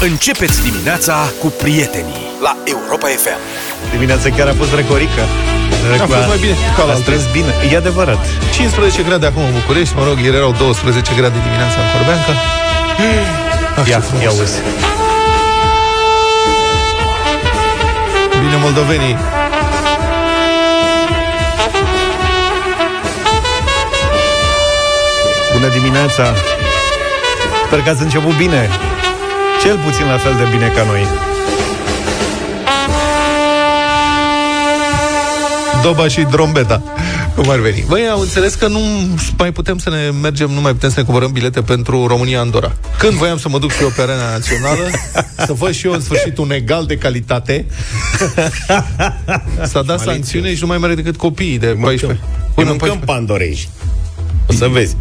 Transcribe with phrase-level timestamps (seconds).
[0.00, 3.38] Începeți dimineața cu prietenii la Europa FM.
[3.90, 5.22] Dimineața chiar a fost recorică.
[6.02, 7.52] A fost mai bine ca la A strâns bine.
[7.72, 8.18] E adevărat.
[8.52, 12.32] 15 grade acum în București, mă rog, ieri erau 12 grade dimineața în Corbeanca.
[13.76, 14.22] Ah, ce Ia, frumos.
[14.22, 14.58] ia uzi.
[18.40, 19.16] Bine moldovenii.
[25.52, 26.34] Bună dimineața.
[27.66, 28.68] Sper că ați început bine.
[29.62, 31.06] Cel puțin la fel de bine ca noi.
[35.82, 36.82] Doba și Drombeta.
[37.34, 37.84] Cum ar veni?
[37.88, 38.80] Băi, au înțeles că nu
[39.38, 42.72] mai putem să ne mergem, nu mai putem să ne cumpărăm bilete pentru România-Andorra.
[42.98, 44.90] Când voiam să mă duc și eu pe arena națională,
[45.46, 47.66] să văd și eu în sfârșit un egal de calitate,
[49.62, 52.06] s-a dat sancțiune și nu mai merg decât copiii de 14.
[52.06, 52.18] Îi
[52.54, 53.04] Până în mâncăm 14.
[53.04, 53.68] pandorei.
[54.46, 54.96] O să vezi.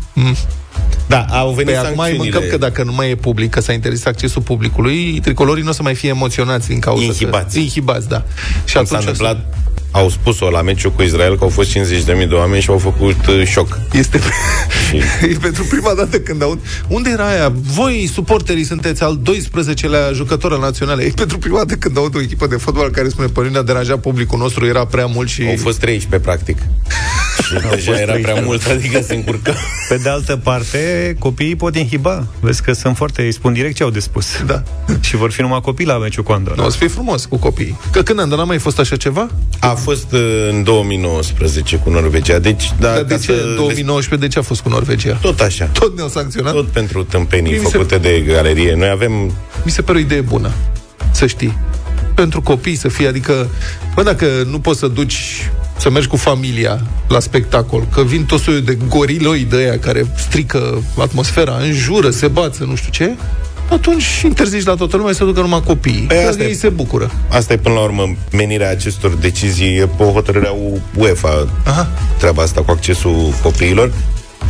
[1.08, 2.32] Da, au venit Păi acum îi sancțiunile.
[2.32, 5.74] mâncăm că dacă nu mai e public, că s-a interzis accesul publicului, tricolorii nu o
[5.74, 7.54] să mai fie emoționați din cauza Inhibați.
[7.54, 8.24] Că, inhibați, da.
[8.66, 9.54] Și Când s-a atunci o să- întâmplat,
[9.96, 13.28] au spus-o la meciul cu Israel că au fost 50.000 de oameni și au făcut
[13.28, 13.80] uh, șoc.
[13.92, 14.20] Este
[15.32, 17.54] e pentru prima dată când aud Unde era aia?
[17.56, 22.22] Voi, suporterii, sunteți al 12-lea jucător al naționale E pentru prima dată când aud o
[22.22, 25.44] echipă de fotbal Care spune, pe ne-a deranjat publicul nostru Era prea mult și...
[25.50, 26.58] Au fost 13, practic.
[27.46, 28.22] și deja fost era 13.
[28.22, 29.54] prea mult, adică se încurcă.
[29.90, 32.26] Pe de altă parte, copiii pot inhiba.
[32.40, 33.22] Vezi că sunt foarte...
[33.22, 34.26] Îi spun direct ce au de spus.
[34.46, 34.64] Da.
[35.00, 36.62] Și vor fi numai copii la meciul cu Andorra.
[36.62, 39.30] Nu, o să fie frumos cu copiii Că când Andorra n-a mai fost așa ceva?
[39.60, 42.40] A fost uh, în 2019 cu Norvegia.
[42.40, 45.14] Deci, da, Dar de ca ce să în 2019 de ce a fost cu Norvegia?
[45.22, 45.66] Tot așa.
[45.66, 46.54] Tot ne-au sancționat?
[46.54, 48.76] Tot pentru tâmpenii Mie mi se- făcute de galerie.
[48.76, 49.12] Noi avem
[49.64, 50.52] Mi se pare o idee bună,
[51.12, 51.58] să știi.
[52.16, 53.50] Pentru copii să fie, adică,
[53.96, 58.40] bă, dacă nu poți să duci să mergi cu familia la spectacol, că vin tot
[58.40, 63.16] soiul de goriloi de aia care strică atmosfera, înjură, se bață, nu știu ce,
[63.70, 66.06] atunci interzici la toată lumea să ducă numai copiii.
[66.08, 66.48] Păi Că asta e.
[66.48, 67.12] ei se bucură.
[67.30, 70.56] Asta e până la urmă menirea acestor decizii e pe o hotărâre a
[70.98, 71.88] UEFA Aha.
[72.18, 73.92] treaba asta cu accesul copiilor.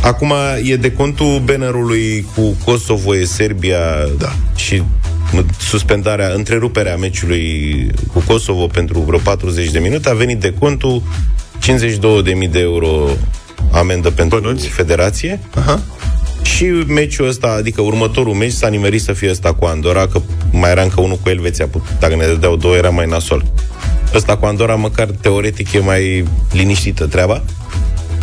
[0.02, 0.32] Acum
[0.62, 3.78] e de contul bannerului cu Kosovo, e Serbia
[4.18, 4.32] Da.
[4.56, 4.82] și
[5.38, 11.02] m- suspendarea, întreruperea meciului cu Kosovo pentru vreo 40 de minute, a venit de contul
[11.58, 13.06] 52.000 de euro
[13.72, 14.66] amendă pentru Bănuți?
[14.68, 15.80] federație Aha.
[16.54, 20.20] Și meciul ăsta, adică următorul meci s-a nimerit să fie ăsta cu Andorra, că
[20.52, 23.44] mai era încă unul cu Elveția, put- dacă ne dădeau două era mai nasol.
[24.14, 27.42] Ăsta cu Andorra măcar teoretic e mai liniștită treaba.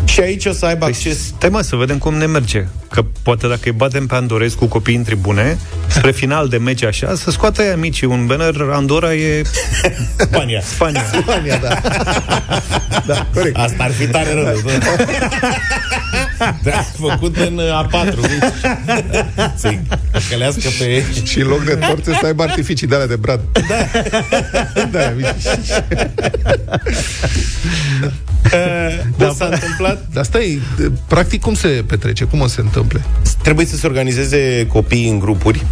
[0.06, 2.66] Și aici o să aibă acces Stai mă, să vedem cum ne merge.
[2.90, 5.58] Că poate dacă îi batem pe Andorezi cu copii în tribune,
[5.88, 9.42] spre final de meci așa, să scoată aia micii un banner, Andorra e
[10.18, 10.62] Spania.
[10.76, 11.04] Spania.
[11.22, 11.82] Spania, da.
[13.06, 13.58] da, corect.
[13.58, 14.58] Asta ar fi tare rău.
[16.64, 18.14] da, făcut în A4.
[19.56, 19.82] Să-i
[20.30, 21.04] călească pe...
[21.24, 23.40] Și în loc de torțe să aibă artificii de alea de brad.
[23.68, 23.76] Da.
[24.92, 25.28] da, mici.
[29.18, 32.24] Da, s-a întâmplat Dar stai, de- practic cum se petrece?
[32.24, 33.02] Cum o se întâmple?
[33.44, 35.66] Trebuie să se organizeze copiii în grupuri.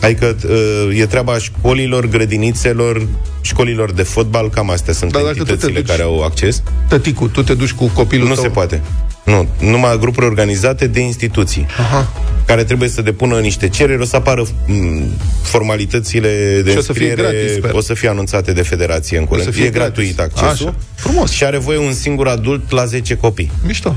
[0.00, 3.06] Adică uh, e treaba școlilor, grădinițelor,
[3.40, 6.62] școlilor de fotbal, cam astea sunt Dar dacă tu te entitățile duci- care au acces.
[6.88, 8.42] Tăticu, tu te duci cu copilul Nu tău?
[8.42, 8.80] se poate.
[9.24, 11.66] Nu, numai grupuri organizate de instituții.
[11.78, 12.12] Aha.
[12.46, 15.02] care trebuie să depună niște cereri, o să apară m,
[15.42, 17.72] formalitățile de Și o să fie înscriere, gratis, sper.
[17.74, 19.46] o să fie anunțate de federație în curând.
[19.46, 20.40] să fie e gratuit gratis.
[20.42, 20.66] accesul.
[20.66, 20.76] Așa.
[20.94, 21.30] Frumos.
[21.30, 23.50] Și are voie un singur adult la 10 copii.
[23.66, 23.94] Mișto.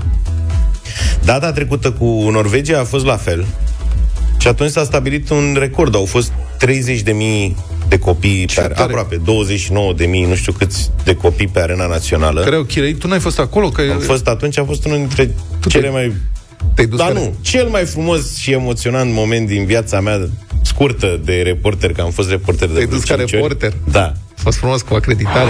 [1.23, 3.45] Data trecută cu Norvegia a fost la fel.
[4.39, 5.95] Și atunci s-a stabilit un record.
[5.95, 6.31] Au fost
[6.65, 7.55] 30.000
[7.87, 8.73] de copii, pe, tare.
[8.83, 12.41] aproape 29.000, nu știu câți de copii pe arena națională.
[12.41, 12.99] Care au chireit?
[12.99, 13.69] Tu n-ai fost acolo?
[13.69, 16.13] Că Am fost atunci, a fost unul dintre Tu cele te- mai
[16.75, 20.27] te-ai dus Dar care- nu, cel mai frumos și emoționant moment din viața mea
[20.61, 23.71] scurtă de reporter, că am fost reporter de Te-ai vreo dus ca cinci reporter?
[23.85, 23.91] Ori.
[23.91, 25.49] Da, A fost frumos cu acreditare.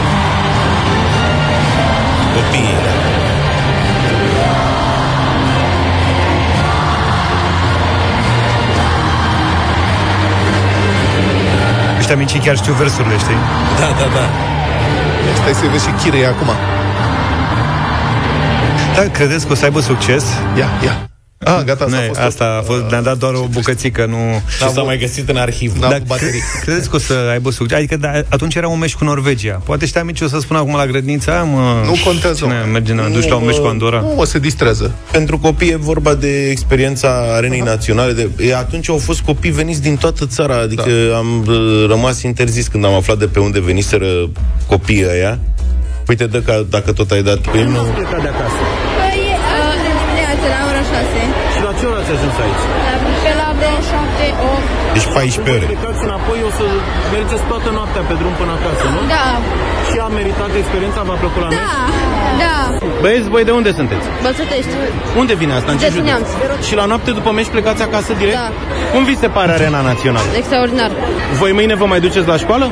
[2.36, 2.97] copiii.
[12.10, 13.36] Ăștia mici chiar știu versurile, știi?
[13.80, 14.26] da, da, da.
[15.36, 16.48] Stai să vezi și chirei acum.
[18.96, 20.26] Da, credeți că o să aibă succes?
[20.58, 21.10] Ia, ia.
[21.40, 24.42] Ah, gata, asta Nu, a fost asta a fost, ne-a dat doar o bucățică, nu...
[24.50, 25.78] Și s-a mai găsit în arhiv.
[25.80, 26.42] N-am Da, cu baterii.
[26.62, 27.78] credeți că o să aibă succes?
[27.78, 29.62] Adică da, atunci era un meci cu Norvegia.
[29.66, 32.72] Poate ăștia mici o să spună acum la grădinița, mă, Nu contează, Cine mă.
[32.72, 34.00] merge, ne duci la un meci cu Andorra?
[34.00, 34.92] Nu, o se distrează.
[35.12, 38.12] Pentru copii e vorba de experiența arenei naționale.
[38.14, 41.18] De, e, atunci au fost copii veniți din toată țara, adică da.
[41.18, 44.06] am uh, rămas interzis când am aflat de pe unde veniseră
[44.68, 45.40] copiii ăia.
[46.08, 47.80] Uite, dă ca, dacă tot ai dat pe nu.
[47.96, 48.54] plecat de acasă.
[52.18, 52.64] Ajuns aici?
[52.88, 54.26] La, pe la vreo 7,
[54.96, 55.66] Deci 14 ore.
[55.72, 56.66] Plecați înapoi, o să
[57.16, 59.00] mergeți toată noaptea pe drum până acasă, nu?
[59.16, 59.26] Da,
[59.90, 61.60] Și a meritat experiența, v-a plăcut la mers?
[61.64, 61.76] da,
[62.44, 62.56] da.
[63.04, 64.06] Băieți, voi de unde sunteți?
[64.26, 64.74] Bălțătești.
[65.22, 65.70] Unde vine asta?
[65.74, 66.08] În ce De județ?
[66.10, 66.28] Neamț.
[66.68, 68.38] Și la noapte după meci plecați acasă direct?
[68.44, 68.48] Da.
[68.94, 70.30] Cum vi se pare arena națională?
[70.42, 70.92] Extraordinar.
[71.42, 72.66] Voi mâine vă mai duceți la școală?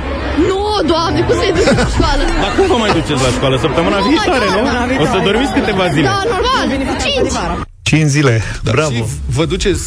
[0.50, 0.62] Nu,
[0.92, 2.24] doamne, cum să-i duci la școală?
[2.44, 3.56] Dar cum vă mai duceți la școală?
[3.66, 4.64] Săptămâna Oh my viitoare, God, nu?
[4.78, 4.82] da.
[5.04, 6.08] O să dormiți câteva zile.
[6.12, 6.66] Da, normal.
[7.06, 7.74] Cinci.
[7.86, 8.42] 5 zile.
[8.64, 8.92] Da, Bravo.
[8.94, 9.82] Și vă duceți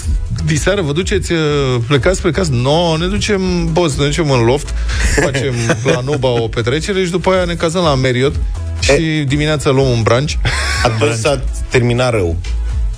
[0.46, 1.38] diseară, vă duceți, uh,
[1.86, 4.74] plecați, plecați, no, ne ducem, boss, ne ducem în loft,
[5.22, 5.54] facem
[5.94, 8.36] la Nuba o petrecere și după aia ne cazăm la Marriott
[8.80, 10.32] și dimineața luăm un brunch.
[10.84, 12.36] Atunci s-a terminat rău.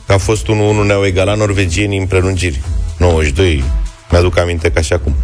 [0.06, 0.48] Că a fost 1-1,
[0.86, 2.60] ne-au egalat norvegienii în prelungiri.
[2.98, 3.64] 92,
[4.10, 5.14] mi-aduc aminte ca și acum.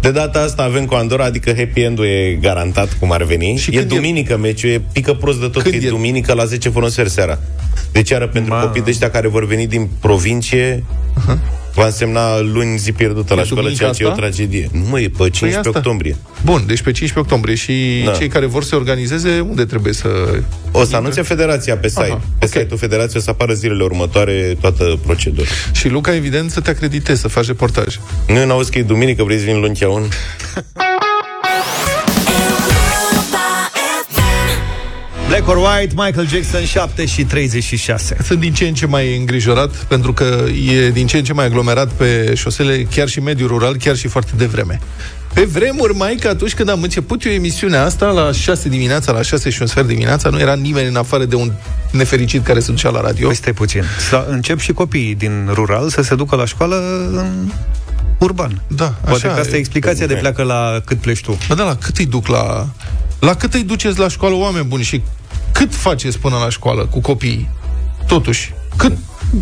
[0.00, 3.56] De data asta avem cu Andorra, adică happy end-ul e garantat cum ar veni.
[3.56, 5.90] Și e când e- duminică meciul, e pică prost de tot, Când că e e?
[5.90, 7.38] duminică la 10 fără un sfert seara.
[7.92, 8.60] Deci iară pentru Ma.
[8.60, 10.84] copii de ăștia care vor veni din provincie,
[11.74, 14.20] va însemna luni zi pierdută la E școală, duminica ceea ce e o asta?
[14.20, 14.68] tragedie.
[14.72, 15.70] Nu, mă, e pe 15 asta.
[15.78, 16.16] octombrie.
[16.44, 18.12] Bun, deci pe 15 octombrie și Da.
[18.12, 20.08] cei care vor să se organizeze, unde trebuie să...
[20.72, 22.00] O să anunțe federația pe site.
[22.02, 22.50] Aha, pe ok.
[22.50, 25.46] site-ul federației o să apară zilele următoare toată procedura.
[25.72, 27.98] Și Luca, evident, să te acreditezi, să faci reportaj.
[28.28, 30.02] Nu n-auzi că e duminică, vrei să vin luni un?
[35.44, 38.16] Black or White, Michael Jackson, 7 și 36.
[38.22, 41.44] Sunt din ce în ce mai îngrijorat, pentru că e din ce în ce mai
[41.44, 44.80] aglomerat pe șosele, chiar și mediul rural, chiar și foarte devreme.
[45.34, 49.22] Pe vremuri, mai că atunci când am început eu emisiunea asta, la 6 dimineața, la
[49.22, 51.52] 6 și un sfert dimineața, nu era nimeni în afară de un
[51.90, 53.26] nefericit care se ducea la radio.
[53.26, 53.82] Păi stai puțin.
[54.08, 56.76] Să încep și copiii din rural să se ducă la școală
[57.12, 57.50] în
[58.18, 58.62] urban.
[58.66, 59.56] Da, Poate așa că asta e.
[59.56, 61.38] e explicația de pleacă la cât pleci tu.
[61.48, 62.68] Bă, da, la cât îi duc la...
[63.18, 65.02] La cât îi duceți la școală oameni buni și
[65.52, 67.48] cât faceți până la școală cu copiii?
[68.06, 68.92] Totuși, cât,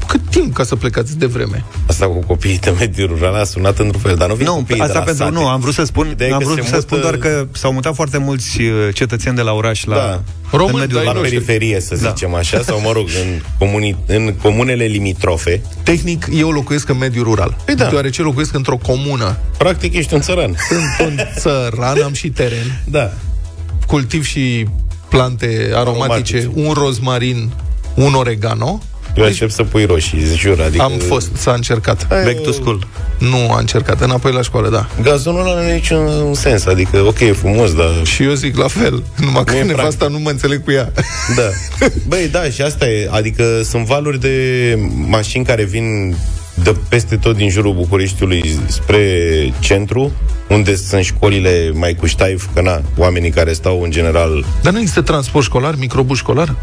[0.07, 1.65] cât timp ca să plecați de vreme?
[1.87, 4.77] Asta cu copiii de mediul rural a sunat într-un fel, dar nu vin Nu, copiii
[4.79, 5.37] de asta la pentru sate.
[5.37, 7.17] nu, am vrut să spun, Ideea e am că vrut se să mută- spun doar
[7.17, 10.23] că s-au mutat foarte mulți uh, cetățeni de la oraș la Da.
[10.51, 11.41] Români, în mediul dar la ai noștri.
[11.41, 12.09] periferie, să Da.
[12.09, 17.25] zicem așa, sau mă rog, în, comuni, în comunele limitrofe, Tehnic, eu locuiesc în mediul
[17.25, 17.57] rural.
[17.65, 17.87] Păi da.
[17.89, 19.37] Deoarece locuiesc într-o comună.
[19.59, 20.55] practic ești un țăran.
[20.69, 22.81] Sunt un țăran, am și teren.
[22.85, 23.13] Da.
[23.87, 24.67] Cultiv și
[25.11, 26.49] plante aromatice, Aromatice.
[26.55, 27.51] un rozmarin,
[27.97, 28.81] un oregano.
[29.17, 30.83] Eu aștept să pui roșii, îți jur, adică...
[30.83, 32.09] Am fost, s-a încercat.
[32.09, 32.87] Back to school.
[33.19, 34.89] Nu a încercat, înapoi la școală, da.
[35.03, 37.91] Gazonul ăla nu are niciun sens, adică, ok, e frumos, dar...
[38.03, 40.93] Și eu zic la fel, numai că Nu e nevasta nu mă înțeleg cu ea.
[41.37, 41.43] Da.
[42.09, 43.09] Băi, da, și asta e.
[43.11, 44.79] Adică sunt valuri de
[45.09, 46.17] mașini care vin
[46.63, 49.05] de peste tot din jurul Bucureștiului spre
[49.61, 50.13] centru,
[50.49, 54.79] unde sunt școlile mai cu ștaif, că na, oamenii care stau în general Dar nu
[54.79, 56.55] există transport școlar, microbus școlar?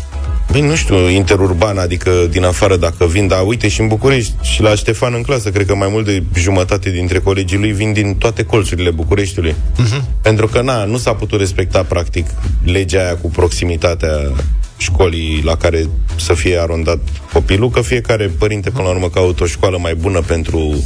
[0.52, 4.62] Băi, nu știu, interurban, adică din afară dacă vin, dar uite și în București și
[4.62, 8.16] la Ștefan în clasă, cred că mai mult de jumătate dintre colegii lui vin din
[8.16, 9.56] toate colțurile Bucureștiului.
[9.56, 10.02] Uh-huh.
[10.22, 12.30] Pentru că, na, nu s-a putut respecta, practic,
[12.64, 14.32] legea aia cu proximitatea
[14.78, 17.00] școlii la care să fie arondat
[17.34, 20.84] copilul, că fiecare părinte, până la urmă, caută o școală mai bună pentru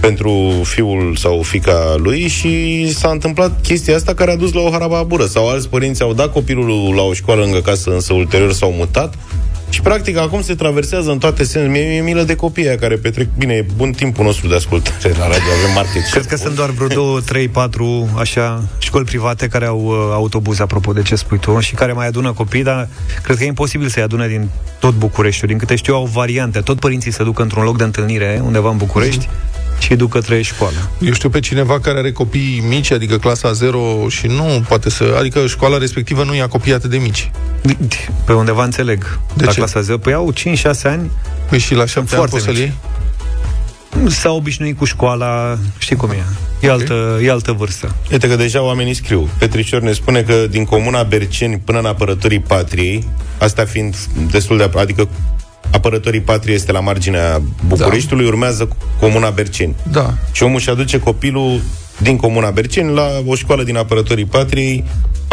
[0.00, 4.70] pentru fiul sau fica lui și s-a întâmplat chestia asta care a dus la o
[4.70, 5.26] harababură.
[5.26, 9.14] Sau alți părinți au dat copilul la o școală lângă casă, însă ulterior s-au mutat
[9.70, 11.78] și practic acum se traversează în toate sensurile.
[11.78, 15.12] Mie mi-e milă de copiii aia care petrec, bine, e bun timpul nostru de ascultare
[15.18, 16.02] la radio, avem market.
[16.10, 20.60] Cred că sunt doar vreo 2, 3, 4 așa școli private care au uh, autobuz,
[20.60, 22.88] apropo de ce spui tu, și care mai adună copii, dar
[23.22, 24.48] cred că e imposibil să-i adune din
[24.78, 25.48] tot Bucureștiul.
[25.48, 26.60] Din câte știu, au variante.
[26.60, 29.28] Tot părinții se duc într-un loc de întâlnire undeva în București
[29.80, 30.90] și îi duc către școală.
[31.00, 35.16] Eu știu pe cineva care are copii mici, adică clasa 0 și nu poate să...
[35.18, 37.30] Adică școala respectivă nu ia copii atât de mici.
[38.24, 39.18] Pe undeva înțeleg.
[39.34, 39.58] De la ce?
[39.58, 39.98] clasa 0.
[39.98, 40.36] Păi au 5-6
[40.82, 41.10] ani,
[41.48, 42.62] Păi și la 7 ani foarte poți să-l mici.
[42.62, 42.74] iei?
[44.08, 46.24] s-au obișnuit cu școala, știi cum e.
[46.60, 47.94] E altă, e altă vârstă.
[48.10, 49.28] Uite că deja oamenii scriu.
[49.38, 53.08] Petricior ne spune că din comuna Berceni până în apărătorii patriei,
[53.38, 53.96] asta fiind
[54.30, 54.70] destul de...
[54.78, 55.08] Adică
[55.70, 58.30] apărătorii patriei este la marginea Bucureștiului, da.
[58.30, 58.68] urmează
[59.00, 59.74] comuna Berceni.
[59.90, 60.14] Da.
[60.32, 61.60] Și omul și aduce copilul
[61.98, 64.84] din comuna Berceni la o școală din apărătorii patriei,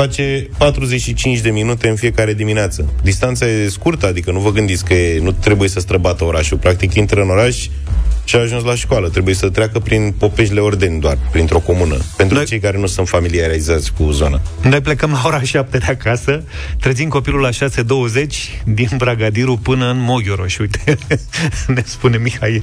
[0.08, 2.94] face 45 de minute în fiecare dimineață.
[3.04, 6.58] Distanța e scurtă, adică nu vă gândiți că e, nu trebuie să străbată orașul.
[6.58, 7.68] Practic intră în oraș
[8.24, 9.10] și a ajuns la școală.
[9.10, 11.98] Trebuie să treacă prin Popeșle Ordeni doar, printr-o comună.
[12.18, 14.42] Pentru Noi- cei care nu sunt familiarizați cu zona.
[14.62, 16.44] Noi plecăm la ora 7 de acasă,
[16.80, 20.58] trezim copilul la 6.20 din Bragadiru până în Moghioroș.
[20.58, 20.98] Uite,
[21.76, 22.62] ne spune Mihai.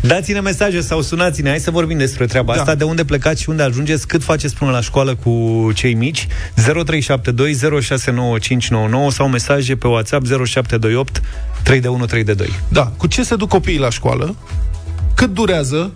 [0.00, 2.60] Dați-ne mesaje sau sunați-ne, hai să vorbim despre treaba Da.
[2.60, 6.26] asta, de unde plecați și unde ajungeți, cât faceți până la școală cu cei mici,
[6.54, 11.22] 0372 069599 sau mesaje pe WhatsApp 0728
[11.62, 12.48] 3 de 1 3 de 2.
[12.68, 12.92] Da.
[12.96, 14.36] Cu ce se duc copiii la școală?
[15.14, 15.92] Cât durează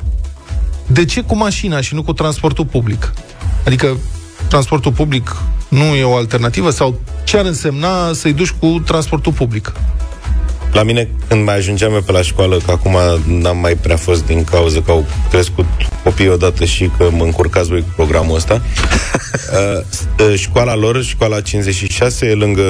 [0.87, 3.13] De ce cu mașina și nu cu transportul public?
[3.67, 3.97] Adică
[4.49, 5.37] transportul public
[5.69, 6.71] nu e o alternativă?
[6.71, 9.73] Sau ce ar însemna să-i duci cu transportul public?
[10.79, 14.27] La mine, când mai ajungeam eu pe la școală, că acum n-am mai prea fost
[14.27, 15.65] din cauza că au crescut
[16.05, 18.63] copiii odată și că mă încurcați voi cu programul ăsta,
[19.53, 22.63] uh, uh, școala lor, școala 56, e lângă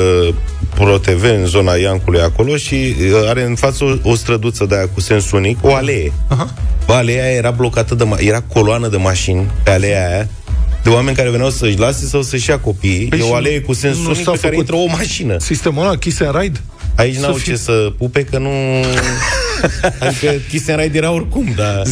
[0.75, 4.89] ProTV, în zona Iancului acolo și uh, are în față o, o străduță de aia
[4.95, 6.13] cu sens unic, o alee.
[6.29, 6.55] Aha.
[6.87, 10.29] Bă, aleea aia era blocată de ma- era coloană de mașini pe aleea aia
[10.83, 13.07] de oameni care veneau să-și lase sau să-și ia copiii.
[13.07, 14.97] Păi e și o alee cu sens nu unic s-a pe care făcut- intră o
[14.97, 15.39] mașină.
[15.39, 16.61] Sistemul ăla, Kiss and Ride?
[16.99, 18.51] Aici Să n-au fie- ce să pupe, că nu...
[20.01, 21.83] adică Kiss and Ride era oricum, dar...
[21.87, 21.89] 0372069599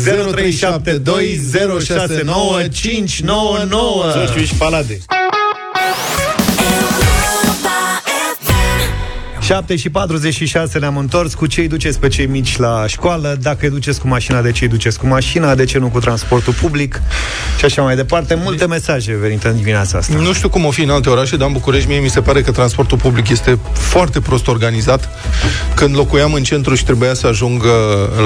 [4.26, 4.98] Sociu și palade.
[9.46, 11.34] 7 și 46 ne-am întors.
[11.34, 13.36] Cu ce îi duceți pe cei mici la școală?
[13.40, 15.54] Dacă îi duceți cu mașina, de ce îi duceți cu mașina?
[15.54, 17.00] De ce nu cu transportul public?
[17.58, 18.34] Și așa mai departe.
[18.42, 20.16] Multe mesaje venite în dimineața asta.
[20.16, 22.40] Nu știu cum o fi în alte orașe, dar în București mie mi se pare
[22.42, 25.08] că transportul public este foarte prost organizat.
[25.74, 27.68] Când locuiam în centru și trebuia să ajung uh,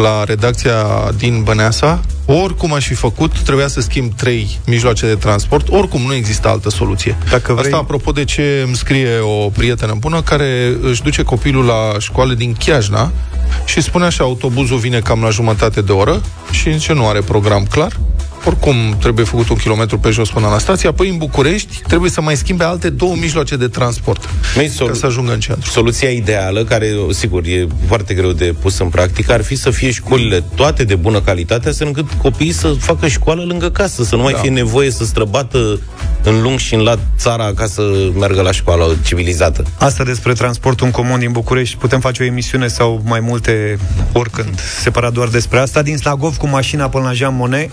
[0.03, 0.85] la redacția
[1.17, 6.15] din Băneasa, oricum aș fi făcut, trebuia să schimb trei mijloace de transport, oricum nu
[6.15, 7.17] există altă soluție.
[7.31, 11.65] Dacă vrei- Asta apropo de ce îmi scrie o prietenă bună care își duce copilul
[11.65, 13.11] la școală din Chiajna
[13.65, 17.65] și spune așa, autobuzul vine cam la jumătate de oră și zice nu are program
[17.65, 17.93] clar,
[18.45, 22.21] oricum trebuie făcut un kilometru pe jos până la stație, apoi în București trebuie să
[22.21, 25.71] mai schimbe alte două mijloace de transport Măi, ca solu- să ajungă în centru.
[25.71, 29.91] Soluția ideală, care, sigur, e foarte greu de pus în practică, ar fi să fie
[29.91, 34.23] școlile toate de bună calitate, astfel încât copiii să facă școală lângă casă, să nu
[34.23, 34.39] mai Da.
[34.39, 35.81] fie nevoie să străbată
[36.23, 37.83] în lung și în lat țara ca să
[38.19, 39.65] meargă la școală civilizată.
[39.79, 41.77] Asta despre transportul în comun din București.
[41.77, 43.21] Putem face o emisiune sau mai
[44.13, 45.83] oricând, separat doar despre asta.
[45.83, 47.71] Din Slagov cu mașina până la Jean Monnet,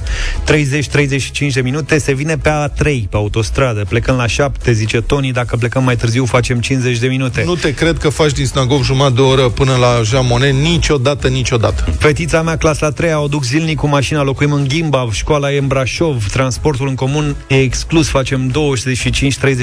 [0.66, 3.86] 30-35 de minute, se vine pe A3, pe autostradă.
[3.90, 7.44] Plecăm la 7, zice Tony, dacă plecăm mai târziu facem 50 de minute.
[7.46, 11.28] Nu te cred că faci din Snagov jumătate de oră până la Jean Monnet niciodată,
[11.28, 11.96] niciodată.
[12.00, 15.68] Fetița mea, clasa 3, o duc zilnic cu mașina, locuim în Ghimba, școala e în
[15.68, 18.52] Brașov, transportul în comun e exclus, facem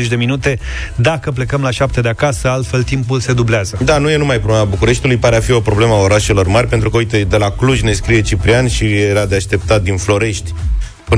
[0.04, 0.58] 25-30 de minute
[0.96, 3.78] dacă plecăm la 7 de acasă, altfel timpul se dublează.
[3.84, 6.90] Da, nu e numai problema Bucureștiului, pare a fi o problemă a orașelor mari, pentru
[6.90, 10.52] că, uite, de la Cluj ne scrie Ciprian și era de așteptat din Florești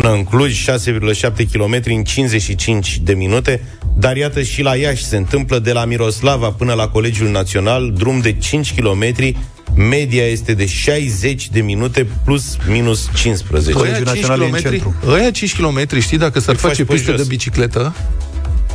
[0.00, 3.62] până în Cluj, 6,7 km în 55 de minute,
[3.94, 8.20] dar iată și la Iași se întâmplă de la Miroslava până la Colegiul Național, drum
[8.20, 9.34] de 5 km,
[9.74, 13.72] media este de 60 de minute plus minus 15.
[13.72, 14.94] Colegiul Ăia 5 Național e în kilometri- centru.
[15.08, 17.20] Ăia 5 km, știi, dacă s-ar Îi faci face pe piste jos.
[17.20, 17.94] de bicicletă,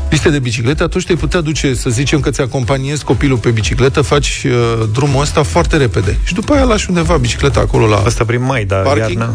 [0.10, 4.01] piste de bicicletă, atunci te-ai putea duce, să zicem că ți acompaniezi copilul pe bicicletă,
[4.01, 6.18] faci uh, drumul ăsta foarte repede.
[6.24, 7.98] Și după aia lași undeva bicicleta acolo la...
[8.06, 9.20] Asta prin mai, dar Parking?
[9.20, 9.34] iarna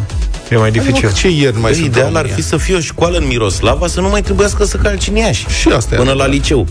[0.50, 0.94] e mai dificil.
[1.06, 2.36] Adică, ce ieri mai Băi, sunt ideal în ar România?
[2.36, 5.46] fi să fie o școală în Miroslava, să nu mai trebuiască să calci în Iași.
[5.48, 6.34] Și asta e Până la adevărat.
[6.40, 6.66] liceu.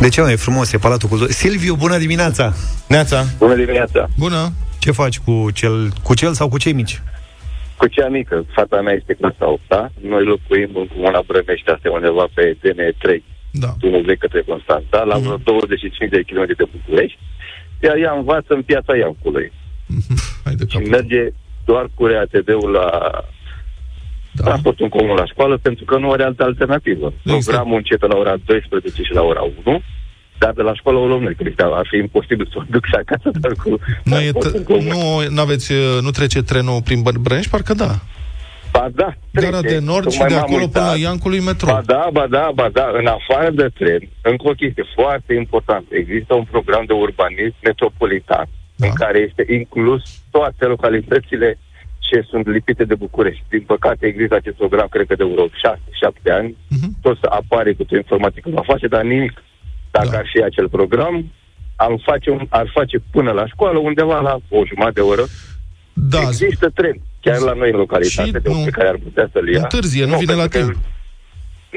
[0.00, 1.34] De ce, mă, e frumos, e Palatul Culturii.
[1.34, 2.52] Silviu, bună dimineața!
[2.88, 3.24] Neața.
[3.38, 4.08] Bună dimineața!
[4.18, 4.52] Bună!
[4.78, 7.02] Ce faci cu cel, cu cel sau cu cei mici?
[7.76, 9.82] Cu cea mică, fata mea este clasa 8 -a.
[10.12, 13.06] Noi locuim în comuna Brămești, asta e undeva pe DN3,
[13.50, 13.70] Da.
[13.80, 17.18] drumul vechi către Constanța, la vreo 25 de km de București,
[17.84, 19.46] iar ea învață în piața Iancului.
[20.44, 20.86] Hai de Și cap.
[20.96, 21.22] merge
[21.66, 22.88] doar cu RATD-ul la
[24.32, 24.44] Da.
[24.44, 27.12] transportul în comun la școală, pentru că nu are altă alternativă.
[27.24, 27.44] Exact.
[27.44, 29.80] Programul începe la ora 12 și la ora 1,
[30.38, 32.94] dar de la școală o luăm noi, că ar fi imposibil să o duc și
[32.94, 33.68] acasă doar cu
[34.04, 34.86] Nu, e transportul t- în comun.
[34.86, 37.50] nu, n-aveți, uh, nu trece trenul prin Bă- Brănești?
[37.50, 37.90] Parcă da.
[38.72, 39.74] Ba da, Gara trece.
[39.78, 41.04] de Nord și Tocmai de m-am acolo până la uitat.
[41.06, 41.66] Iancului metro.
[41.72, 45.88] Ba da, ba da, ba da, în afară de tren, încă o chestie foarte importantă.
[46.02, 48.86] Există un program de urbanism metropolitan Da.
[48.86, 51.58] în care este inclus toate localitățile
[51.98, 53.42] ce sunt lipite de București.
[53.48, 56.56] Din păcate există acest program, cred că de vreo 6-7 ani.
[56.68, 56.88] Mhm.
[57.02, 59.42] Tot să apare cu o informatică va face, dar nimic.
[59.90, 60.16] Dacă Da.
[60.18, 61.32] ar fi acel program,
[61.76, 65.24] am face un, ar face până la școală undeva la o jumătate de oră.
[65.92, 69.28] Da, Există tren, chiar la noi în localitate, Și de nu- pe care ar putea
[69.32, 69.60] să-l ia.
[69.60, 70.84] întârzie, nu vine la pentru că- timp.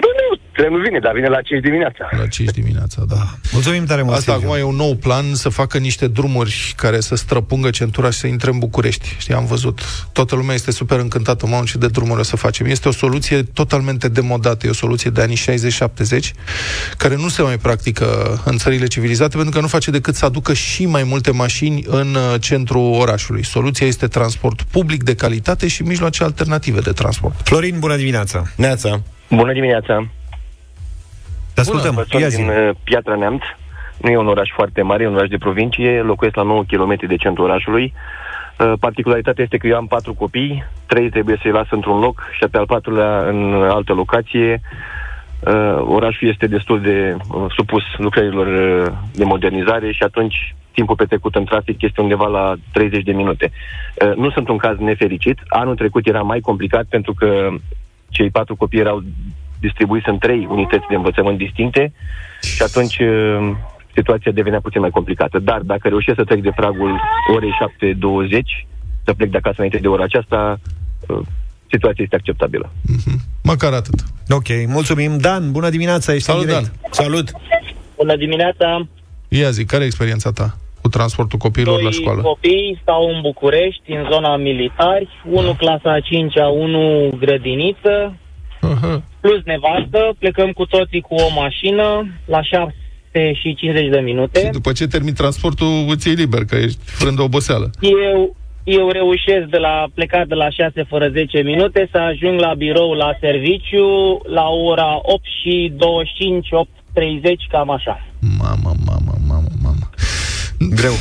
[0.03, 2.09] Nu, nu, trenul vine, dar vine la 5 dimineața.
[2.17, 3.21] La 5 dimineața, da.
[3.51, 4.49] Mulțumim tare mult, Asta Silviu.
[4.49, 8.27] acum e un nou plan să facă niște drumuri care să străpungă centura și să
[8.27, 9.15] intre în București.
[9.17, 9.81] Știi, am văzut.
[10.11, 12.65] Toată lumea este super încântată, mamă, ce de drumuri o să facem.
[12.65, 16.33] Este o soluție totalmente demodată, e o soluție de anii 60-70,
[16.97, 18.05] care nu se mai practică
[18.45, 22.15] în țările civilizate, pentru că nu face decât să aducă și mai multe mașini în
[22.15, 23.45] uh, centrul orașului.
[23.45, 27.35] Soluția este transport public de calitate și mijloace alternative de transport.
[27.43, 28.43] Florin, bună dimineața!
[28.55, 29.01] Neața.
[29.29, 30.09] Bună dimineața!
[31.59, 32.35] Te ascultăm, Vă sunt ia zi.
[32.37, 33.41] din uh, Piatra Neamț.
[33.97, 36.01] Nu e un oraș foarte mare, e un oraș de provincie.
[36.01, 37.93] Locuiesc la 9 km de centrul orașului.
[38.59, 42.47] Uh, Particularitatea este că eu am patru copii, trei trebuie să-i las într-un loc și
[42.51, 44.61] pe al patrulea în altă locație.
[45.39, 51.35] Uh, Orașul este destul de uh, supus lucrărilor uh, de modernizare și atunci timpul petrecut
[51.35, 53.51] în trafic este undeva la 30 de minute.
[54.05, 55.39] Uh, Nu sunt un caz nefericit.
[55.47, 57.47] Anul trecut era mai complicat pentru că
[58.09, 59.03] cei patru copii erau
[59.59, 61.93] distribuiți în trei unități de învățământ distincte
[62.55, 63.55] și atunci uh,
[63.95, 65.39] situația devenea puțin mai complicată.
[65.39, 66.99] Dar dacă reușesc să trec de pragul
[67.35, 68.67] orei 7.20,
[69.05, 70.59] să plec de acasă înainte de ora aceasta,
[71.07, 71.19] uh,
[71.71, 72.71] situația este acceptabilă.
[73.43, 73.99] Măcar atât.
[74.29, 75.17] Ok, mulțumim.
[75.17, 76.71] Dan, bună dimineața, ești Salut, în direct.
[76.81, 76.91] Dan.
[76.91, 77.31] Salut!
[77.95, 78.87] Bună dimineața!
[79.27, 82.21] Ia zi, care e experiența ta cu transportul copiilor la școală?
[82.21, 88.15] copii stau în București, în zona militari, unul clasa a 5-a, unul grădiniță,
[88.61, 89.03] Aha.
[89.21, 94.49] plus nevastă, plecăm cu toții cu o mașină la 7 și 50 de Și minute.
[94.51, 97.69] după ce termin transportul, îți iei liber, că ești frânt de oboseală.
[97.81, 102.53] Eu, eu reușesc de la plecat de la 6 fără 10 minute să ajung la
[102.53, 103.85] birou la serviciu
[104.33, 108.05] la ora 8 și 25, 8.30, cam așa.
[108.39, 109.89] Mamă, mamă, mamă, mamă.
[110.75, 110.93] Greu.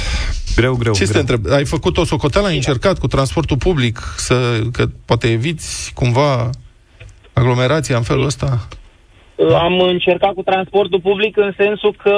[0.56, 0.92] Greu, greu.
[0.92, 1.24] Ce să greu.
[1.24, 1.52] te întreb?
[1.52, 2.46] Ai făcut o socoteală?
[2.46, 6.50] Ai încercat cu transportul public să, că poate eviți cumva
[7.38, 8.68] aglomerația în felul ăsta?
[9.54, 12.16] Am încercat cu transportul public în sensul că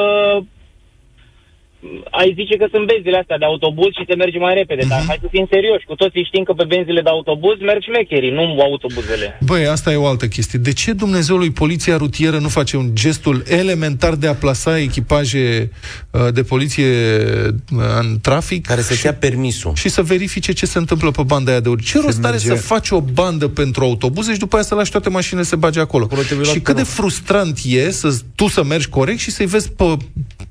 [2.10, 5.18] ai zice că sunt benzile astea de autobuz și te merge mai repede, dar hai
[5.20, 5.84] să fim serioși.
[5.84, 9.38] Cu toții știm că pe benzile de autobuz merg șmecherii, nu autobuzele.
[9.44, 10.58] Băi, asta e o altă chestie.
[10.58, 15.70] De ce Dumnezeului poliția rutieră nu face un gestul elementar de a plasa echipaje
[16.10, 16.86] uh, de poliție
[17.76, 18.66] uh, în trafic?
[18.66, 19.72] Care să-și ia permisul.
[19.74, 21.82] și să verifice ce se întâmplă pe banda aia de ori.
[21.82, 24.90] Ce rost are merge- să faci o bandă pentru autobuze și după aia să lași
[24.90, 26.04] toate mașinile să se bage acolo?
[26.04, 29.30] Acolo trebuie luat și cât pe de frustrant e să tu să mergi corect și
[29.30, 29.96] să-i vezi pe,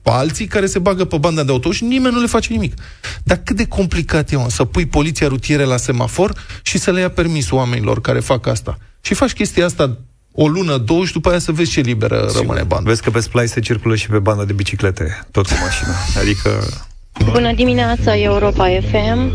[0.10, 2.74] pe alții care se bagă pe banda de autobuz și nimeni nu le face nimic.
[3.24, 7.00] Dar cât de complicat e, mă, să pui poliția rutieră la semafor și să le
[7.00, 8.78] ia permisul oamenilor care fac asta.
[9.01, 9.98] Și faci chestia asta
[10.32, 12.89] o lună, două și după aia să vezi ce liberă rămâne banda.
[12.89, 15.94] Vezi că pe Splai se circulă și pe banda de biciclete, tot cu mașina.
[16.20, 16.50] Adică
[17.31, 19.31] Bună dimineața, Europa FM.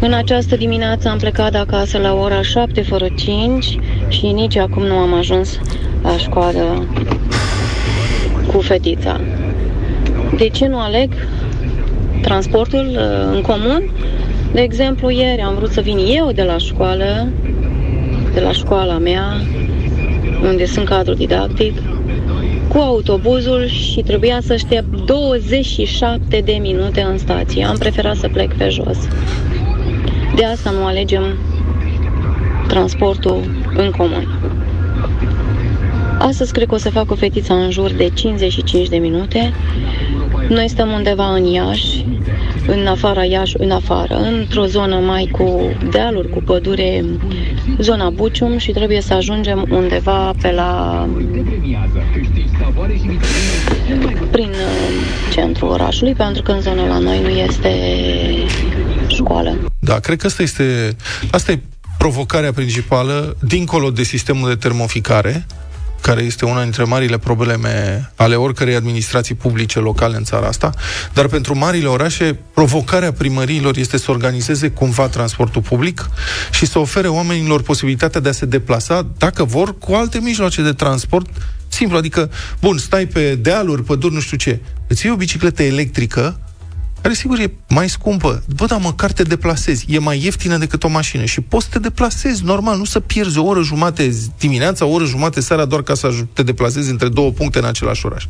[0.00, 4.82] În această dimineață am plecat de acasă la ora 7 fără 5 și nici acum
[4.82, 5.58] nu am ajuns
[6.02, 6.86] la școală
[8.52, 9.20] cu fetița.
[10.36, 11.12] De ce nu aleg
[12.22, 13.90] transportul uh, în comun?
[14.52, 17.28] De exemplu, ieri am vrut să vin eu de la școală,
[18.34, 19.40] de la școala mea,
[20.42, 21.72] unde sunt cadru didactic,
[22.68, 27.64] cu autobuzul și trebuia să aștept 27 de minute în stație.
[27.64, 29.08] Am preferat să plec pe jos.
[30.34, 31.22] De asta nu alegem
[32.68, 33.42] transportul
[33.76, 34.38] în comun.
[36.18, 39.52] Astăzi cred că o să fac o fetiță în jur de 55 de minute.
[40.48, 42.04] Noi stăm undeva în Iași,
[42.66, 47.04] în afara Iași, în afară, într-o zonă mai cu dealuri, cu pădure,
[47.78, 51.08] zona Bucium și trebuie să ajungem undeva pe la
[54.30, 54.92] prin uh,
[55.32, 57.70] centrul orașului, pentru că în zona la noi nu este
[59.06, 59.56] școală.
[59.78, 60.96] Da, cred că asta este,
[61.30, 61.58] asta e
[61.98, 65.46] provocarea principală, dincolo de sistemul de termoficare,
[66.06, 70.70] care este una dintre marile probleme ale oricărei administrații publice locale în țara asta,
[71.12, 76.10] dar pentru marile orașe, provocarea primăriilor este să organizeze cumva transportul public
[76.50, 80.72] și să ofere oamenilor posibilitatea de a se deplasa, dacă vor, cu alte mijloace de
[80.72, 81.26] transport
[81.68, 81.96] simplu.
[81.96, 86.40] Adică, bun, stai pe dealuri, păduri, nu știu ce, îți iei o bicicletă electrică,
[87.00, 88.42] care sigur e mai scumpă.
[88.56, 89.84] Bă, dar măcar te deplasezi.
[89.88, 93.38] E mai ieftină decât o mașină și poți să te deplasezi normal, nu să pierzi
[93.38, 97.08] o oră jumate dimineața, o oră jumate seara doar ca să aj- te deplasezi între
[97.08, 98.24] două puncte în același oraș.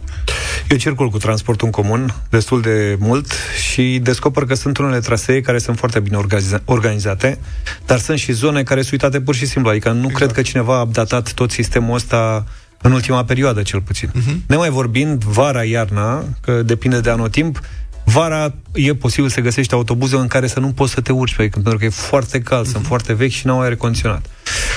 [0.68, 3.32] Eu circul cu transportul în comun destul de mult
[3.72, 7.38] și descoper că sunt unele trasee care sunt foarte bine organiza- organizate,
[7.86, 9.70] dar sunt și zone care sunt uitate pur și simplu.
[9.70, 10.14] Adică nu exact.
[10.14, 12.46] cred că cineva a updatat tot sistemul ăsta
[12.82, 14.08] în ultima perioadă, cel puțin.
[14.08, 14.46] Uh-huh.
[14.46, 17.60] Ne mai vorbind, vara, iarna, că depinde de anotimp,
[18.06, 21.42] vara e posibil să găsești autobuze în care să nu poți să te urci pe
[21.42, 22.70] ei, pentru că e foarte cald, uh-huh.
[22.70, 24.26] sunt foarte vechi și n-au aer condiționat.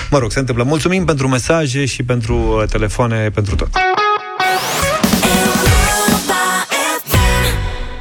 [0.09, 0.63] Mă rog, se întâmplă.
[0.63, 3.69] Mulțumim pentru mesaje și pentru uh, telefoane, pentru tot.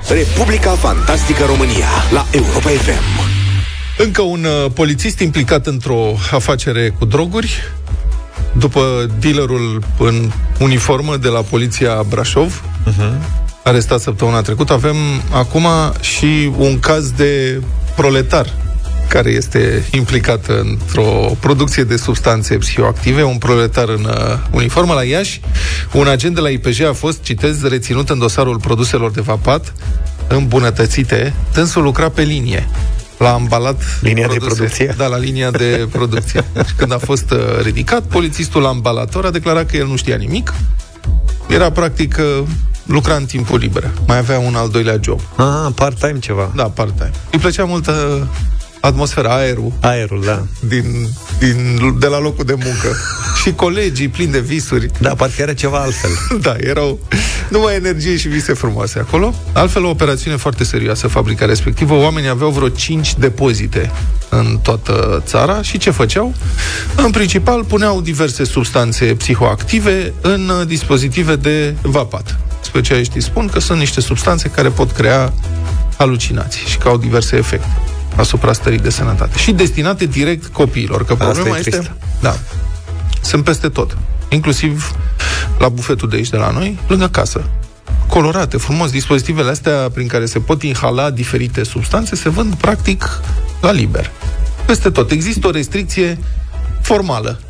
[0.09, 3.27] Republica Fantastică România la Europa FM.
[3.99, 7.73] Încă un uh, polițist implicat într-o afacere cu droguri,
[8.53, 13.47] după dealerul în uniformă de la poliția Brașov, uh-huh.
[13.68, 14.96] Arestat săptămâna trecută, avem
[15.31, 15.66] acum
[16.00, 17.61] și un caz de
[17.96, 18.54] proletar
[19.09, 25.40] care este implicat într-o producție de substanțe psihoactive, un proletar în uh, uniformă la Iași.
[25.92, 29.72] Un agent de la IPJ a fost, citez, reținut în dosarul produselor de vapat
[30.28, 31.35] îmbunătățite.
[31.52, 32.68] Dânsul lucra pe linie
[33.18, 34.54] l-a ambalat Linia de produse.
[34.54, 34.94] producție?
[34.96, 36.44] Da, la linia de producție.
[36.66, 40.54] și când a fost uh, ridicat, polițistul ambalator a declarat că el nu știa nimic.
[41.48, 42.46] Era practic uh,
[42.88, 43.90] lucra în timpul liber.
[44.07, 45.20] Mai avea un al doilea job.
[45.37, 46.53] Ah, part-time ceva.
[46.55, 47.11] Da, part-time.
[47.33, 48.27] Îi plăcea multă
[48.81, 50.42] atmosfera, aerul Aerul, da.
[50.68, 52.96] din, din, de la locul de muncă.
[53.42, 54.90] și colegii plini de visuri.
[55.01, 56.11] Da, parcă era ceva altfel.
[56.40, 56.98] Da, erau
[57.48, 59.35] numai energie și vise frumoase acolo.
[59.53, 61.94] Altfel, o operațiune foarte serioasă, fabrica respectivă.
[61.94, 63.92] Oamenii aveau vreo 5 depozite
[64.29, 66.35] în toată țara și ce făceau?
[66.96, 72.38] În principal, puneau diverse substanțe psihoactive în uh, dispozitive de vapat.
[72.68, 75.33] Specialiștii spun că sunt niște substanțe care pot crea
[75.96, 77.76] halucinații și că au diverse efecte
[78.16, 79.38] asupra stării de sănătate.
[79.38, 81.70] Și destinate direct copiilor, că problema e este...
[81.70, 81.90] trist.
[82.20, 82.38] Da.
[83.22, 83.96] Sunt peste tot.
[84.28, 84.96] Inclusiv
[85.59, 87.44] la bufetul de aici de la noi, lângă casă.
[88.07, 93.20] Colorate, frumos, dispozitivele astea prin care se pot inhala diferite substanțe se vând practic
[93.61, 94.11] la liber.
[94.66, 95.11] Peste tot.
[95.11, 96.18] Există o restricție
[96.83, 97.40] formală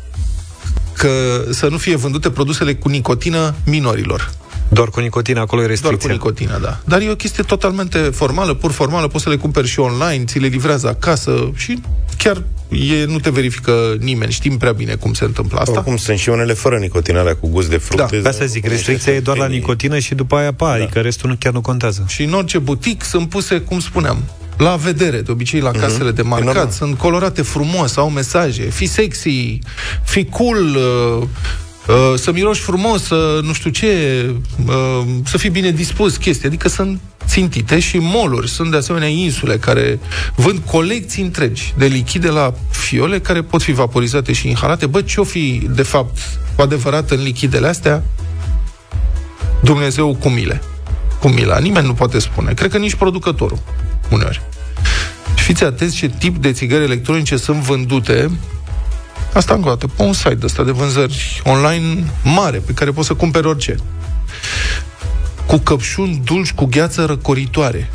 [0.93, 4.31] că să nu fie vândute produsele cu nicotină minorilor.
[4.69, 6.11] Doar cu nicotina, acolo e Doar cu restricția.
[6.11, 6.79] nicotina, da.
[6.85, 10.39] Dar e o chestie totalmente formală, pur formală, poți să le cumperi și online, ți
[10.39, 11.81] le livrează acasă și
[12.17, 15.71] chiar e, nu te verifică nimeni, știm prea bine cum se întâmplă asta.
[15.71, 18.15] Oricum sunt și unele fără nicotină, alea cu gust de fructe.
[18.15, 21.29] Da, Pe asta zic, restricția e doar la nicotină și după aia pa, adică restul
[21.29, 22.05] nu, chiar nu contează.
[22.07, 24.17] Și în orice butic sunt puse, cum spuneam,
[24.57, 26.43] la vedere, de obicei la casele de normal.
[26.43, 29.59] marcat, sunt colorate frumos, au mesaje, fi sexy,
[30.03, 31.27] fi cool, uh,
[31.89, 33.89] uh, să miroși frumos, să nu știu ce,
[34.65, 39.57] uh, să fii bine dispus, chestii, adică sunt țintite și moluri, sunt de asemenea insule
[39.57, 39.99] care
[40.35, 44.85] vând colecții întregi de lichide la fiole care pot fi vaporizate și inhalate.
[44.85, 46.17] Bă, ce-o fi, de fapt,
[46.55, 48.03] cu adevărat în lichidele astea?
[49.63, 50.61] Dumnezeu cu mile.
[51.19, 51.59] Cu mila.
[51.59, 52.53] Nimeni nu poate spune.
[52.53, 53.59] Cred că nici producătorul,
[54.11, 54.41] uneori.
[55.35, 58.29] Și fiți atenți ce tip de țigări electronice sunt vândute
[59.33, 63.07] Asta încă o dată, pe un site ăsta de vânzări online mare, pe care poți
[63.07, 63.75] să cumperi orice.
[65.45, 67.89] Cu căpșuni dulci cu gheață răcoritoare,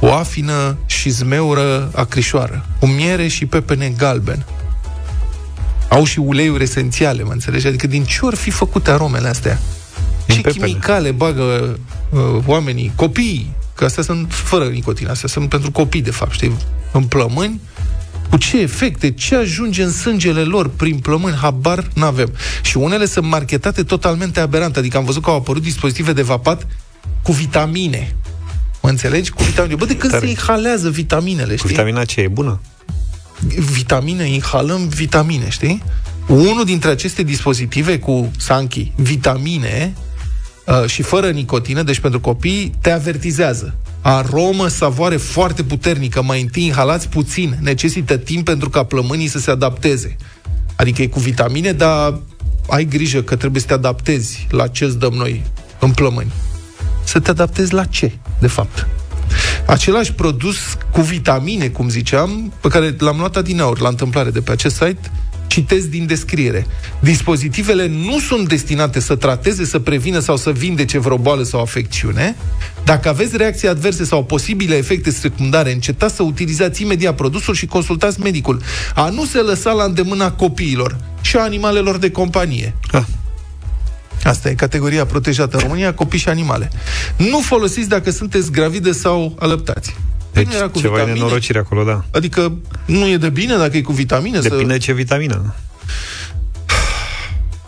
[0.00, 4.44] o afină și zmeură acrișoară, cu miere și pepene galben.
[5.88, 7.66] Au și uleiuri esențiale, mă înțelegi?
[7.66, 9.60] Adică din ce ori fi făcute aromele astea?
[10.26, 10.66] Din Ce pepene.
[10.66, 11.78] chimicale bagă
[12.10, 16.56] uh, oamenii, copiii, că astea sunt fără nicotină, astea sunt pentru copii, de fapt, știi?
[16.92, 17.60] În plămâni,
[18.30, 22.32] cu ce efecte, ce ajunge în sângele lor prin plămâni, habar n-avem.
[22.62, 26.66] Și unele sunt marketate totalmente aberant, adică am văzut că au apărut dispozitive de vapat
[27.22, 28.16] cu vitamine.
[28.82, 29.30] Mă înțelegi?
[29.30, 29.74] Cu vitamine.
[29.74, 30.24] Bă, de când Tare.
[30.24, 31.68] se inhalează vitaminele, știi?
[31.68, 32.60] Vitamina C e bună?
[33.56, 35.82] vitamine, inhalăm vitamine, știi?
[36.28, 39.94] Unul dintre aceste dispozitive cu Sanchi, vitamine
[40.66, 43.76] uh, și fără nicotină, deci pentru copii, te avertizează.
[44.10, 49.50] Aromă, savoare foarte puternică, mai întâi inhalați puțin, necesită timp pentru ca plămânii să se
[49.50, 50.16] adapteze.
[50.76, 52.20] Adică e cu vitamine, dar
[52.68, 55.44] ai grijă că trebuie să te adaptezi la ce îți dăm noi
[55.78, 56.32] în plămâni.
[57.04, 58.86] Să te adaptezi la ce, de fapt?
[59.66, 60.56] Același produs
[60.90, 65.10] cu vitamine, cum ziceam, pe care l-am luat adineauri la întâmplare de pe acest site,
[65.48, 66.66] citez din descriere.
[67.00, 72.36] Dispozitivele nu sunt destinate să trateze, să prevină sau să vindece vreo boală sau afecțiune.
[72.84, 78.20] Dacă aveți reacții adverse sau posibile efecte secundare, încetați să utilizați imediat produsul și consultați
[78.20, 78.62] medicul.
[78.94, 82.74] A nu se lăsa la îndemâna copiilor și a animalelor de companie.
[82.92, 83.02] Ah.
[84.24, 86.70] Asta e categoria protejată în România, copii și animale.
[87.16, 89.96] Nu folosiți dacă sunteți gravide sau alăptați.
[90.38, 91.22] Deci Nu era cu ceva e vitamine.
[91.24, 92.04] nenorocire acolo, da.
[92.10, 92.52] Adică
[92.86, 94.38] nu e de bine dacă e cu vitamine?
[94.38, 94.78] Depinde Să...
[94.78, 95.54] ce vitamină.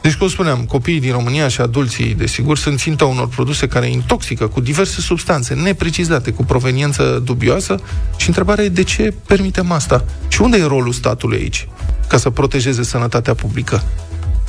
[0.02, 4.46] Deci, cum spuneam, copiii din România și adulții, desigur, sunt ținta unor produse care intoxică
[4.46, 7.80] cu diverse substanțe neprecizate, cu proveniență dubioasă
[8.16, 10.04] și întrebarea e de ce permitem asta?
[10.28, 11.68] Și unde e rolul statului aici?
[12.08, 13.82] Ca să protejeze sănătatea publică.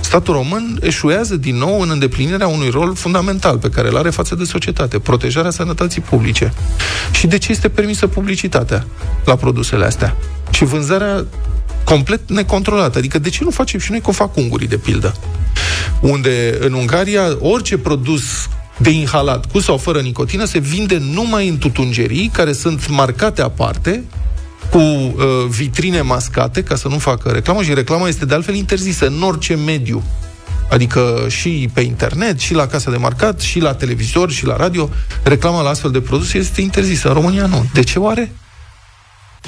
[0.01, 4.35] Statul român eșuează din nou în îndeplinirea unui rol fundamental pe care îl are față
[4.35, 6.53] de societate, protejarea sănătății publice.
[7.11, 8.85] Și de ce este permisă publicitatea
[9.25, 10.15] la produsele astea?
[10.51, 11.25] Și vânzarea
[11.83, 12.97] complet necontrolată.
[12.97, 15.15] Adică de ce nu facem și noi cum fac ungurii, de pildă?
[16.01, 18.21] Unde în Ungaria orice produs
[18.77, 24.03] de inhalat, cu sau fără nicotină, se vinde numai în tutungerii care sunt marcate aparte,
[24.71, 25.13] cu uh,
[25.49, 29.55] vitrine mascate, ca să nu facă reclamă, și reclama este de altfel interzisă în orice
[29.55, 30.03] mediu.
[30.69, 34.89] Adică și pe internet, și la casa de marcat, și la televizor, și la radio,
[35.23, 37.07] reclama la astfel de produse este interzisă.
[37.07, 37.65] În România nu.
[37.73, 38.31] De ce oare?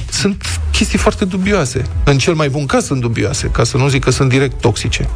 [0.09, 1.85] Sunt chestii foarte dubioase.
[2.03, 5.09] În cel mai bun caz sunt dubioase, ca să nu zic că sunt direct toxice.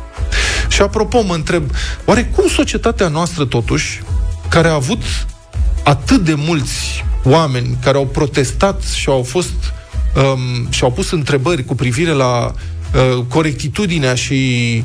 [0.67, 1.63] Și apropo, mă întreb,
[2.05, 4.01] oare cum societatea noastră, totuși,
[4.49, 5.01] care a avut
[5.83, 9.53] atât de mulți oameni care au protestat și au fost
[10.17, 14.83] um, și-au pus întrebări cu privire la uh, corectitudinea și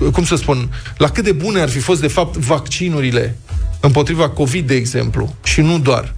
[0.00, 3.36] um, cum să spun, la cât de bune ar fi fost de fapt vaccinurile
[3.80, 6.14] împotriva COVID, de exemplu, și nu doar.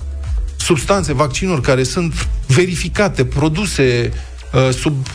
[0.57, 4.13] Substanțe, vaccinuri care sunt verificate, produse
[4.53, 5.07] uh, sub,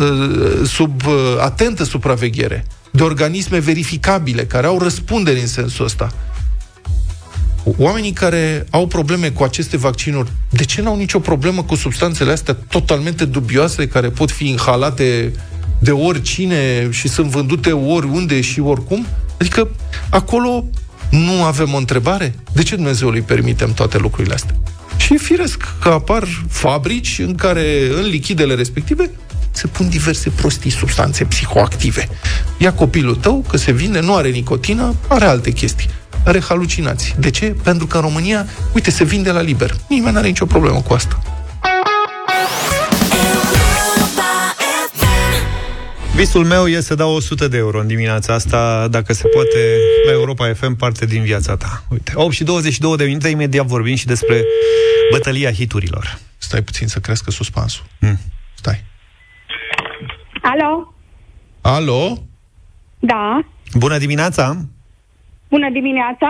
[0.00, 6.12] uh, sub uh, atentă supraveghere, de organisme verificabile, care au răspundere în sensul ăsta.
[7.64, 12.56] Oamenii care au probleme cu aceste vaccinuri, de ce n-au nicio problemă cu substanțele astea
[12.68, 15.32] totalmente dubioase, care pot fi inhalate
[15.78, 19.06] de oricine și sunt vândute oriunde și oricum?
[19.38, 19.68] Adică
[20.10, 20.64] acolo
[21.10, 22.34] nu avem o întrebare?
[22.52, 24.54] De ce Dumnezeu îi permitem toate lucrurile astea?
[24.96, 29.10] Și e firesc că apar fabrici în care, în lichidele respective,
[29.50, 32.08] se pun diverse prostii substanțe psihoactive.
[32.58, 35.88] Ia copilul tău, că se vinde, nu are nicotină, are alte chestii.
[36.24, 37.14] Are halucinații.
[37.18, 37.56] De ce?
[37.62, 39.74] Pentru că în România, uite, se vinde la liber.
[39.88, 41.22] Nimeni nu are nicio problemă cu asta.
[46.14, 50.12] Visul meu e să dau 100 de euro în dimineața asta, dacă se poate, la
[50.12, 51.84] Europa FM, parte din viața ta.
[51.88, 54.44] Uite, 8 și 22 de minute, imediat vorbim și despre
[55.10, 56.18] bătălia hiturilor.
[56.38, 57.84] Stai puțin să crească suspansul.
[58.00, 58.18] Mm.
[58.54, 58.84] Stai.
[60.42, 60.94] Alo?
[61.60, 62.22] Alo?
[62.98, 63.44] Da.
[63.74, 64.66] Bună dimineața!
[65.54, 66.28] Bună dimineața!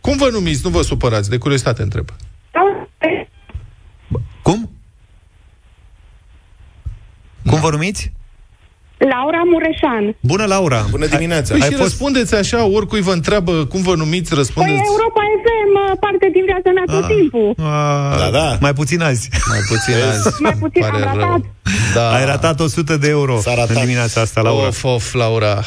[0.00, 0.60] Cum vă numiți?
[0.64, 2.08] Nu vă supărați, de curiozitate întreb.
[4.42, 4.70] Cum?
[7.46, 8.12] Cum vă numiți?
[8.98, 10.16] Laura Mureșan.
[10.20, 10.86] Bună, Laura!
[10.90, 11.52] Bună dimineața!
[11.54, 11.80] Păi și fost...
[11.82, 14.76] răspundeți așa, oricui vă întreabă cum vă numiți, răspundeți...
[14.76, 17.16] Păi Europa FM, parte din viața mea tot Ah.
[17.16, 17.54] timpul.
[17.66, 18.56] A, Da, da.
[18.60, 19.28] Mai puțin azi.
[19.48, 20.42] Mai puțin azi.
[20.42, 21.16] Mai puțin am Pare ratat.
[21.20, 21.46] rău.
[21.94, 22.10] Da.
[22.14, 23.68] Ai ratat 100 de euro S-a ratat.
[23.76, 24.66] în dimineața asta, Laura.
[24.66, 25.62] Of, of, Laura.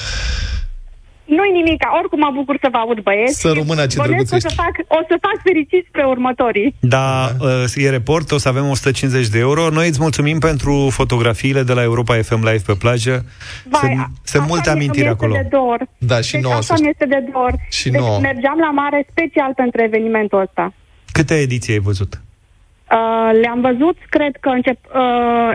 [1.38, 3.40] Nu-i nimic, oricum mă bucur să vă aud băieți.
[3.40, 4.62] Să rămână ce Bănuiesc drăguț o să ești.
[4.64, 6.76] fac, o să fac fericiți pe următorii.
[6.80, 7.08] Da,
[7.40, 9.70] uh, e report, o să avem 150 de euro.
[9.70, 13.26] Noi îți mulțumim pentru fotografiile de la Europa FM Live pe plajă.
[13.74, 15.34] Vai, sunt a- sunt așa multe mi- amintiri mi este acolo.
[15.42, 15.80] de dor.
[15.98, 16.86] Da, și deci nouă, să Așa știi.
[16.86, 17.52] mi este de dor.
[17.70, 18.20] Și deci nouă.
[18.20, 20.74] mergeam la mare special pentru evenimentul ăsta.
[21.12, 22.12] Câte ediții ai văzut?
[22.92, 25.52] Uh, le-am văzut, cred că încep, uh,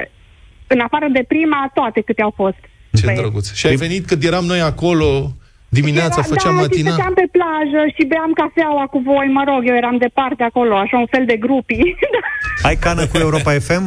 [0.67, 2.61] în afară de prima, toate câte au fost.
[2.93, 3.21] Ce Băieți.
[3.23, 3.53] drăguț.
[3.53, 5.33] Și ai venit când eram noi acolo,
[5.81, 6.91] dimineața Era- făceam da, și matina?
[6.91, 10.97] stăteam pe plajă și beam cafeaua cu voi, mă rog, eu eram departe acolo, așa
[11.05, 11.85] un fel de grupii.
[12.69, 13.85] Ai cană cu Europa FM?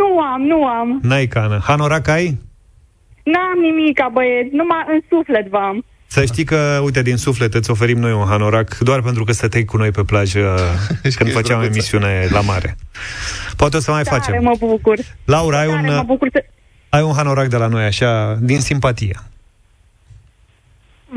[0.00, 0.88] nu am, nu am.
[1.02, 1.58] N-ai cană.
[1.68, 2.26] Hanorac ai?
[3.32, 5.84] N-am nimica, băieți, numai în suflet v-am.
[6.06, 9.64] Să știi că, uite, din suflet îți oferim noi un hanorac doar pentru că stăteai
[9.64, 10.40] cu noi pe plajă
[11.00, 11.64] când ești făceam drăguță.
[11.78, 12.76] emisiune la mare.
[13.56, 14.42] Poate o să mai Tare facem.
[14.42, 14.98] mă bucur.
[15.24, 16.44] Laura, ai Tare un, mă bucur să...
[16.88, 19.16] ai un hanorac de la noi, așa, din simpatie.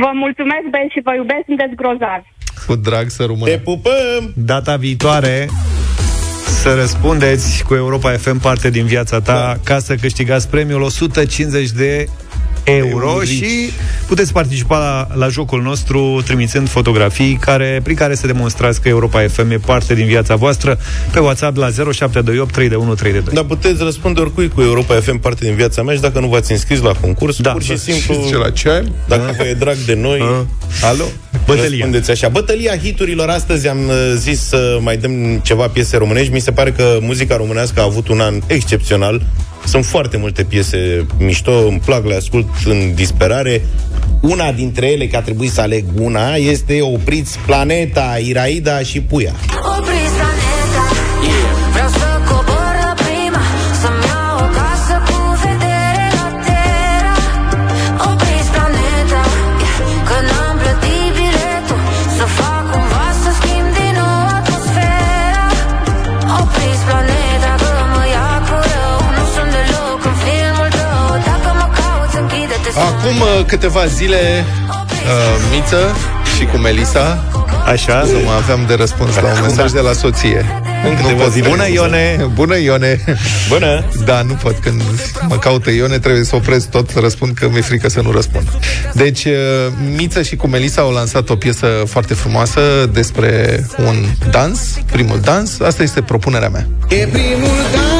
[0.03, 2.27] Vă mulțumesc, băieți, și vă iubesc, sunteți grozavi.
[2.67, 3.51] Cu drag să rămână.
[3.51, 4.21] Te pupăm!
[4.35, 5.47] Data viitoare
[6.61, 9.55] să răspundeți cu Europa FM parte din viața ta da.
[9.63, 12.07] ca să câștigați premiul 150 de
[12.71, 13.29] euro Eurici.
[13.29, 13.69] și
[14.07, 19.27] puteți participa la, la jocul nostru trimițând fotografii care, prin care să demonstrați că Europa
[19.27, 20.77] FM e parte din viața voastră
[21.11, 23.33] pe WhatsApp la 0728 321 322.
[23.33, 26.51] Dar puteți răspunde oricui cu Europa FM parte din viața mea și dacă nu v-ați
[26.51, 27.51] înscris la concurs, Da.
[27.51, 27.75] pur și Da.
[27.75, 28.91] simplu, Și zice la ce ai?
[29.07, 30.45] dacă vă e drag de noi,
[30.83, 31.03] alo?
[31.47, 31.69] Bătălia.
[31.69, 32.29] Răspundeți așa.
[32.29, 33.29] Bătălia hiturilor.
[33.29, 36.33] Astăzi am uh, zis să mai dăm ceva piese românești.
[36.33, 39.21] Mi se pare că muzica românească a avut un an excepțional.
[39.65, 43.61] Sunt foarte multe piese mișto, îmi plac, le ascult în disperare.
[44.21, 49.33] Una dintre ele, că a trebuit să aleg una, este Opriți Planeta, Iraida și Puia.
[49.77, 50.56] Opriți planeta
[73.07, 74.45] Acum uh, câteva zile,
[74.89, 75.95] uh, Miță
[76.37, 77.23] și cu Melisa,
[77.65, 78.03] Așa?
[78.03, 80.45] nu mai aveam de răspuns la un mesaj de la soție.
[80.89, 81.31] În câteva pot.
[81.31, 81.47] zile.
[81.47, 82.29] Bună, Ione!
[82.33, 83.03] Bună, Ione!
[83.49, 83.83] Bună!
[84.05, 84.57] Da, nu pot.
[84.57, 84.81] Când
[85.27, 88.47] mă caută Ione, trebuie să opresc tot să răspund, că mi-e frică să nu răspund.
[88.93, 89.33] Deci, uh,
[89.95, 92.61] Miță și cu Melisa au lansat o piesă foarte frumoasă
[92.93, 94.59] despre un dans,
[94.91, 95.59] primul dans.
[95.59, 96.67] Asta este propunerea mea.
[96.89, 97.96] E primul dans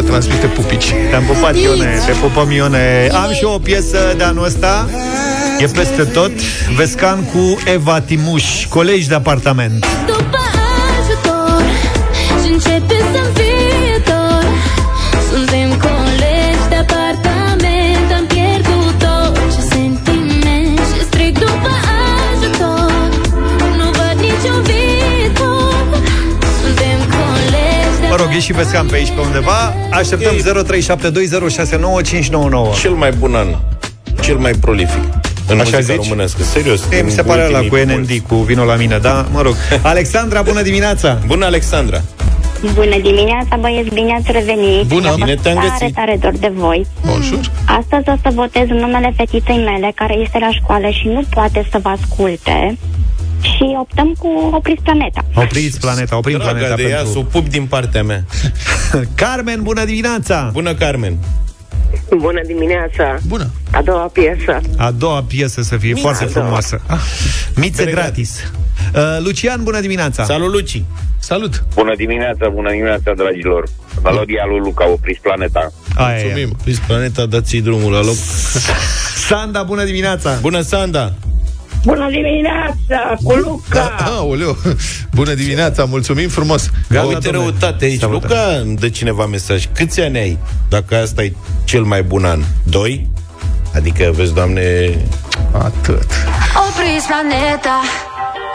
[0.00, 0.94] vă transmite pupici.
[1.10, 3.08] Te-am pupat, Ione, te pupăm, Ione.
[3.12, 4.88] Am și eu o piesă de anul ăsta
[5.58, 6.30] E peste tot
[6.76, 10.37] Vescan cu Eva Timuș Colegi de apartament După
[28.38, 30.34] colegi de Mă rog, e și Vescan pe aici pe undeva Așteptăm
[32.74, 33.46] 0372069599 Cel mai bun an.
[34.20, 35.02] Cel mai prolific.
[35.48, 36.02] În Așa muzica zici?
[36.02, 36.42] românească.
[36.42, 36.80] Serios.
[36.90, 39.26] E, mi în se pare ăla ultimii cu NND, cu vino la mine, da?
[39.32, 39.54] Mă rog.
[39.82, 41.18] Alexandra, bună dimineața!
[41.26, 42.00] Bună, Alexandra!
[42.74, 44.82] Bună dimineața, băieți, bine ați revenit.
[44.86, 45.94] Bună, Mi-a bine fost te-am tare, găsit.
[45.94, 46.86] tare dor de voi.
[47.06, 47.40] Bonjour.
[47.66, 51.66] Astăzi o să votez în numele fetiței mele, care este la școală și nu poate
[51.70, 52.76] să vă asculte.
[53.56, 55.24] Și optăm cu Opriți Planeta.
[55.34, 57.12] Opriți planeta, oprim Draga planeta de ea, pentru...
[57.12, 58.24] să o pup din partea mea.
[59.14, 60.50] Carmen, bună dimineața!
[60.52, 61.16] Bună, Carmen!
[62.16, 63.16] Bună dimineața!
[63.26, 63.50] Bună!
[63.72, 64.60] A doua piesă.
[64.76, 66.00] A doua piesă să fie Miță.
[66.00, 66.44] foarte A doua.
[66.44, 66.80] frumoasă.
[66.86, 66.98] Ah,
[67.54, 68.52] Mițe Bine, gratis.
[68.94, 70.24] Uh, Lucian, bună dimineața!
[70.24, 70.82] Salut, Luci!
[71.18, 71.64] Salut!
[71.74, 73.68] Bună dimineața, bună dimineața, dragilor.
[74.02, 75.72] Melodia lui Luca, opriți planeta.
[75.96, 76.22] Aia e.
[76.22, 76.56] Mulțumim!
[76.64, 78.14] Fiți planeta, dați drumul la loc.
[79.28, 80.38] Sanda, bună dimineața!
[80.40, 81.12] Bună, Sanda!
[81.84, 83.94] Bună dimineața, cu Luca!
[83.98, 84.56] Aoleu,
[85.14, 86.70] bună dimineața, mulțumim frumos.
[86.88, 88.02] Gata, Uite răutate aici.
[88.02, 89.64] Luca îmi dă cineva mesaj.
[89.74, 90.38] Câți ani ai?
[90.68, 91.32] Dacă asta e
[91.64, 92.40] cel mai bun an.
[92.62, 93.08] Doi?
[93.74, 94.98] Adică, vezi, doamne...
[95.52, 96.06] Atât.
[96.68, 97.78] Opriți planeta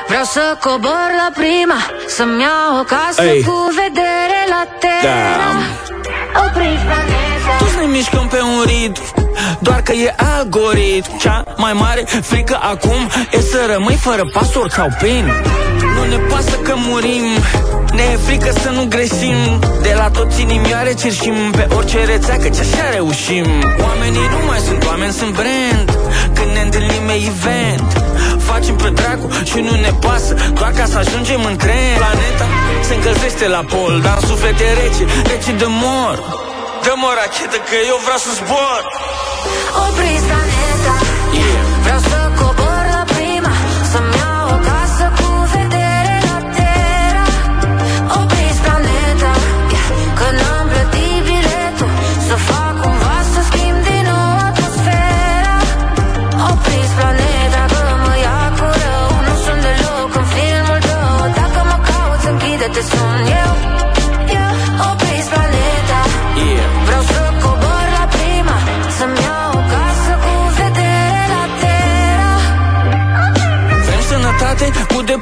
[0.08, 3.42] Vreau să cobor la prima Să-mi iau o casă Ei.
[3.44, 5.50] cu vedere la terra
[6.46, 9.02] Opriți planeta Toți ne mișcăm pe un ritm
[9.60, 11.18] Doar că e algoritm.
[11.18, 13.02] Cea mai mare frică acum
[13.32, 15.26] E să rămâi fără pasort sau PIN.
[15.96, 17.28] Nu ne pasă că murim
[17.94, 19.60] Ne e frică să nu greșim.
[19.82, 23.46] De la toți inimioare cerșim Pe orice rețea că așa reușim.
[23.84, 25.88] Oamenii nu mai sunt oameni, sunt brand.
[26.34, 27.90] Când ne întâlnim e event.
[28.38, 32.48] Facem pe dracu și nu ne pasă Doar ca să ajungem în tren Planeta
[32.88, 36.16] se încălzește la pol Dar în suflet e rece, rece de mor
[36.84, 38.82] Dă-mă o rachetă că eu vreau să zbor.
[39.88, 40.28] Opriți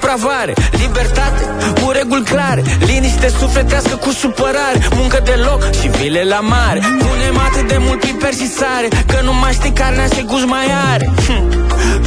[0.02, 1.44] depravare Libertate
[1.82, 6.80] cu reguli clare Liniște sufletească cu supărare Muncă de loc și vile la mare.
[6.80, 10.68] Punem atât de mult piper și sare Că nu mai știi carnea ce gust mai
[10.92, 11.10] are.
[11.28, 11.44] Hm,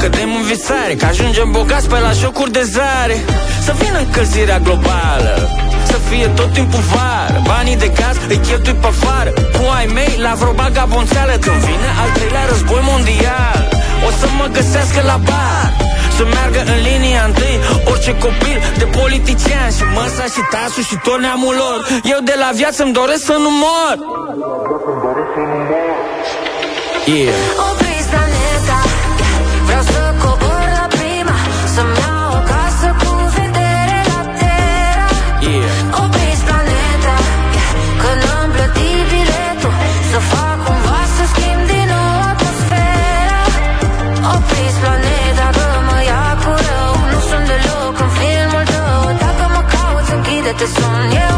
[0.01, 3.17] Cădem în visare Că ajungem bogați pe la jocuri de zare.
[3.65, 5.49] Să vină încălzirea globală
[5.87, 7.43] să fie tot timpul vară.
[7.47, 11.33] Banii de gaz îi cheltui pe afară Cu ai mei la vreo bagabonțeală.
[11.41, 13.69] Când vine al treilea război mondial
[14.07, 17.57] O să mă găsească la bar Să meargă în linia întâi.
[17.91, 21.87] Orice copil de politician Și măsa și tasul și tot neamul lor.
[22.13, 23.97] Eu de la viață îmi doresc să nu mor.
[27.07, 27.84] Yeah
[50.65, 51.34] this one, yeah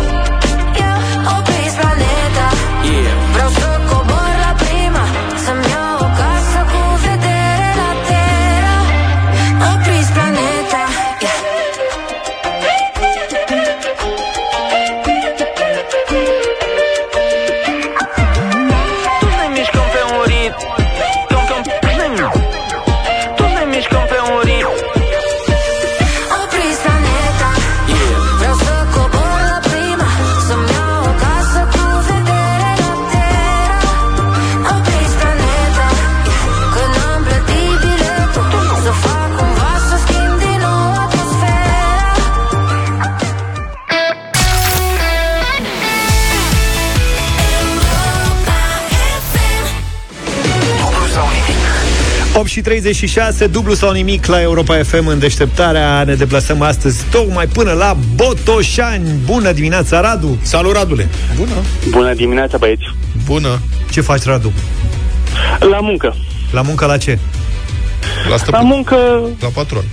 [52.39, 56.05] 8 și 36, dublu sau nimic la Europa FM în deșteptarea.
[56.05, 59.11] Ne deplasăm astăzi tocmai până la Botoșani.
[59.25, 60.39] Bună dimineața, Radu!
[60.43, 61.09] Salut, Radule!
[61.37, 61.53] Bună!
[61.91, 62.83] Bună dimineața, băieți!
[63.25, 63.59] Bună!
[63.91, 64.53] Ce faci, Radu?
[65.71, 66.15] La muncă.
[66.53, 67.19] La muncă la ce?
[68.31, 68.61] La stăpân.
[68.61, 68.97] La muncă,
[69.41, 69.85] La patron.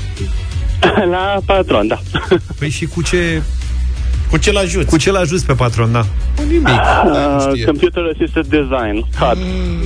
[1.14, 2.00] la patron, da.
[2.60, 3.42] Păi și cu ce...
[4.30, 4.86] Cu ce l-ajuți?
[4.86, 6.06] Cu ce l-ajuți pe patron, da?
[6.48, 6.68] Nimic.
[7.04, 9.38] Uh, computer Assisted Design, CAD,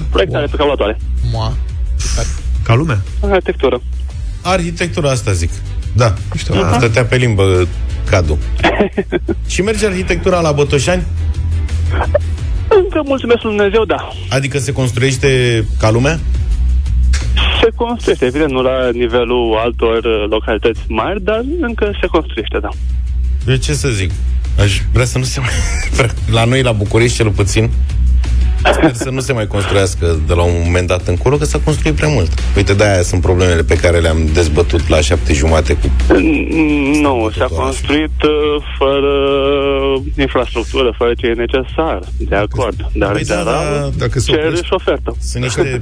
[0.09, 0.97] proiectare pe calculatoare,
[1.31, 1.53] Mua.
[2.67, 3.01] Ca lumea.
[3.21, 3.81] arhitectură.
[4.41, 5.49] Arhitectura asta zic.
[5.93, 6.13] Da.
[6.37, 6.53] Știu.
[6.53, 6.75] Uh-huh.
[6.75, 7.67] Stătea pe limbă
[8.09, 8.37] cadru.
[9.53, 11.03] și merge arhitectura la Botoșani?
[12.67, 14.09] Încă mulțumesc lui Dumnezeu, da.
[14.29, 16.19] Adică se construiește ca lumea?
[17.61, 22.69] Se construiește, evident, nu la nivelul altor uh, localități mari, dar încă se construiește, da.
[23.47, 24.11] Eu ce să zic?
[24.59, 25.49] Aș vrea să nu se mai...
[26.37, 27.69] La noi, la București, cel puțin,
[28.73, 31.95] sper să nu se mai construiască de la un moment dat încolo, că s-a construit
[31.95, 32.31] prea mult.
[32.55, 36.13] Uite, de-aia sunt problemele pe care le-am dezbătut la șapte jumate cu...
[37.01, 39.11] Nu, s-a construit uh, fără
[40.17, 42.89] infrastructură, fără ce e necesar, de acord.
[42.93, 45.15] Dar Păi da, general, da, dacă se cere oprește- și ofertă.
[45.21, 45.81] Sunt niște...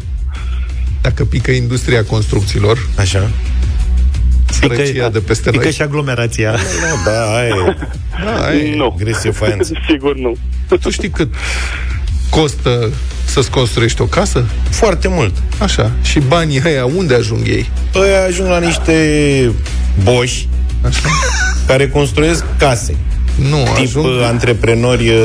[1.01, 3.29] Dacă pică industria construcțiilor, Așa.
[4.51, 5.71] sărăcia de peste Pică noi.
[5.73, 6.51] și aglomerația.
[6.51, 7.75] Da, da, aia e.
[8.25, 8.75] Da, e.
[8.75, 8.95] Nu.
[8.99, 9.73] Gresie faianță.
[9.89, 10.35] Sigur nu.
[10.81, 11.33] Tu știi cât
[12.41, 12.89] costă
[13.25, 14.45] să-ți construiești o casă?
[14.69, 15.33] Foarte mult.
[15.57, 15.91] Așa.
[16.01, 17.69] Și banii ăia, unde ajung ei?
[17.95, 19.51] Ăia ajung la niște
[20.03, 20.47] boși
[20.85, 21.09] Așa.
[21.67, 22.95] care construiesc case.
[23.35, 25.15] Nu, Tip ajung, ajung, antreprenori uh,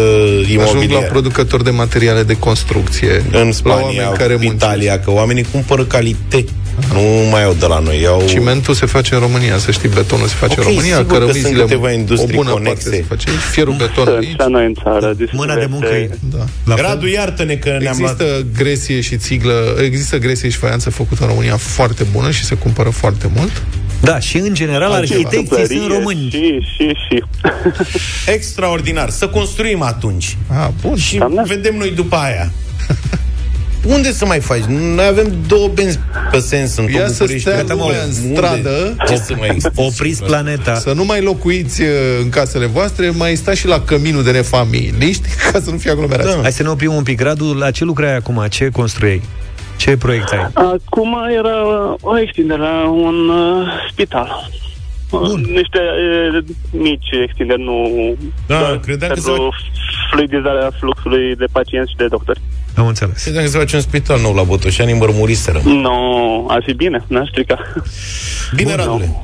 [0.42, 1.06] ajung la imobiliari.
[1.06, 3.24] producători de materiale de construcție.
[3.32, 4.54] în la Spania, oameni care muncesc.
[4.54, 6.44] Italia, că oamenii cumpără calitate.
[6.92, 8.06] Nu mai au de la noi.
[8.06, 8.22] Au...
[8.26, 11.12] Cimentul se face în România, să știi, betonul se face Ok, în România, sigur că
[11.14, 12.88] sunt cărămizile, câteva industrii o bună conexe.
[12.88, 14.28] parte se face aici, fierul beton Sunt aici.
[14.28, 15.16] și la noi în țară.
[15.32, 16.10] Mâna de muncă e.
[16.36, 16.44] Da.
[16.64, 16.84] La fel?
[16.84, 18.20] Radu, iartă-ne că ne-am luat...
[18.20, 22.54] Există gresie și țiglă, există gresie și faianță făcută în România foarte bună și se
[22.54, 23.62] cumpără foarte mult.
[24.00, 26.28] Da, și în general arhitecții Tâmplărie sunt români.
[26.30, 27.24] Și, și, și.
[28.34, 29.10] Extraordinar.
[29.10, 30.36] Să construim atunci.
[30.46, 30.96] Ah, bun.
[30.96, 31.42] Și Doamne.
[31.46, 32.52] vedem noi după aia.
[33.84, 34.60] Unde să mai faci?
[34.94, 35.98] Noi avem două benzi
[36.30, 37.40] pe sens în Ia tot să București.
[37.48, 38.34] stea Gata, mă, lumea în unde?
[38.34, 38.96] stradă.
[39.08, 39.82] Ce să mai existe?
[39.86, 40.74] Opriți planeta.
[40.74, 41.88] Să nu mai locuiți uh,
[42.22, 45.22] în casele voastre, mai stați și la căminul de nefamiliști,
[45.52, 46.34] ca să nu fie aglomerație.
[46.34, 46.40] Da.
[46.42, 47.20] Hai să ne oprim un pic.
[47.20, 48.46] Radu, la ce lucrai acum?
[48.48, 49.22] Ce construiei?
[49.80, 50.50] Ce proiect ai?
[50.54, 51.56] Acum era
[52.00, 54.50] o extindere la un uh, spital.
[55.10, 55.40] Bun.
[55.40, 55.80] Niște
[56.34, 57.76] uh, mici extinderi, nu...
[58.46, 59.54] Da, doar credeam că pentru
[60.10, 62.40] fluidizarea fluxului de pacienți și de doctori.
[62.76, 63.22] Am înțeles.
[63.22, 65.60] Credeam că se face un spital nou la Botoșani, mărmuriseră.
[65.64, 65.90] Nu, no,
[66.48, 67.58] ar fi bine, n-aș strica.
[68.54, 69.22] Bine, Bun, Radule.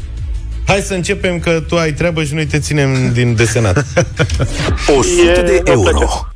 [0.67, 3.77] Hai să începem că tu ai treabă și noi te ținem din desenat.
[4.99, 6.27] 100 de E- euro.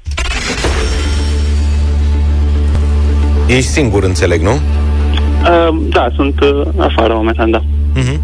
[3.56, 4.50] Ești singur, înțeleg, nu?
[4.52, 7.62] Uh, da, sunt uh, afară momentan, da.
[7.94, 8.20] Mhm.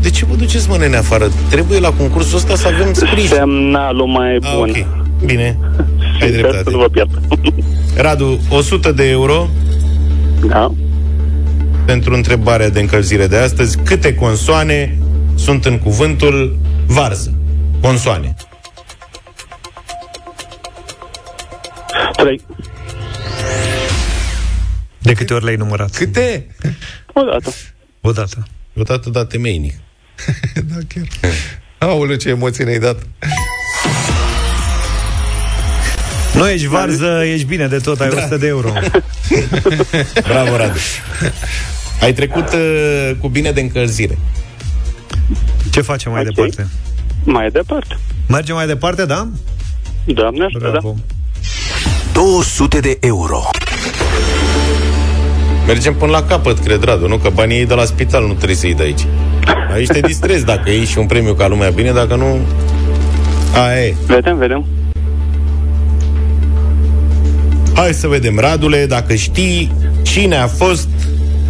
[0.00, 1.28] De ce vă duceți, mă, nene, afară?
[1.50, 3.26] Trebuie la concursul ăsta să avem sprijin.
[3.28, 4.68] Semnalul mai Ah, bun.
[4.68, 4.86] ok.
[5.24, 5.58] Bine.
[6.20, 6.62] Ai Sper dreptate.
[6.64, 7.10] să nu vă pierd.
[8.04, 9.48] Radu, 100 de euro
[10.46, 10.72] da.
[11.84, 13.78] pentru întrebarea de încălzire de astăzi.
[13.84, 14.98] Câte consoane
[15.34, 17.34] sunt în cuvântul varză?
[17.80, 18.34] Consoane.
[22.16, 22.40] Trei.
[25.02, 25.96] De câte ori le-ai numărat?
[25.96, 26.46] Câte?
[27.12, 27.50] O dată.
[28.00, 28.46] O dată.
[28.76, 29.74] O dată da temeinic.
[30.70, 31.06] da, chiar.
[31.78, 32.98] Aoleu, ce emoții ne-ai dat.
[36.34, 38.16] Nu ești varză, ești bine de tot, ai da.
[38.22, 38.72] 100 de euro.
[40.28, 40.78] Bravo, Radu.
[42.00, 44.18] Ai trecut uh, cu bine de încălzire.
[45.70, 46.34] Ce facem mai Ok.
[46.34, 46.68] departe?
[47.24, 47.96] Mai departe.
[48.28, 49.28] Mergem mai departe, da?
[50.04, 50.70] Doamne ajută, da.
[50.70, 50.96] Bravo.
[52.12, 53.42] 200 de euro.
[55.72, 57.16] Mergem până la capăt, cred, Radu, nu?
[57.16, 59.06] Că banii ei de la spital nu trebuie să-i de aici.
[59.72, 62.38] Aici te distrezi dacă iei și un premiu ca lumea bine, dacă nu...
[63.54, 63.94] Aia e.
[64.06, 64.64] Vedem, vedem.
[67.74, 70.88] Hai să vedem, Radule, dacă știi cine a fost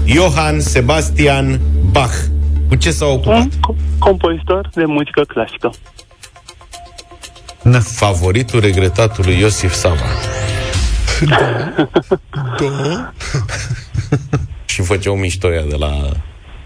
[0.05, 1.61] Johann Sebastian
[1.91, 2.15] Bach.
[2.69, 3.39] Cu ce s-a ocupat?
[3.39, 5.71] Un co- compozitor de muzică clasică.
[7.63, 7.79] Da.
[7.81, 10.05] Favoritul regretatului Iosif Sava.
[12.59, 13.13] Da.
[14.73, 16.11] și făceau miștoia de la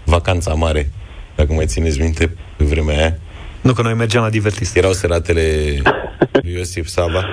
[0.03, 0.91] vacanța mare,
[1.35, 3.17] dacă mai țineți minte, pe vremea aia.
[3.61, 4.75] Nu că noi mergeam la divertis.
[4.75, 5.41] Erau seratele
[6.31, 7.25] lui Iosif Sava,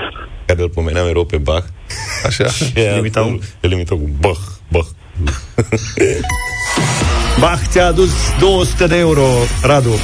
[0.47, 1.65] care îl pomeneau mereu pe Bach.
[2.27, 2.47] Așa.
[2.47, 3.41] Și Îl îl imitau?
[3.61, 4.87] Îl imitau cu Bach, Bach.
[7.41, 9.27] Bach ți-a adus 200 de euro,
[9.63, 9.95] Radu.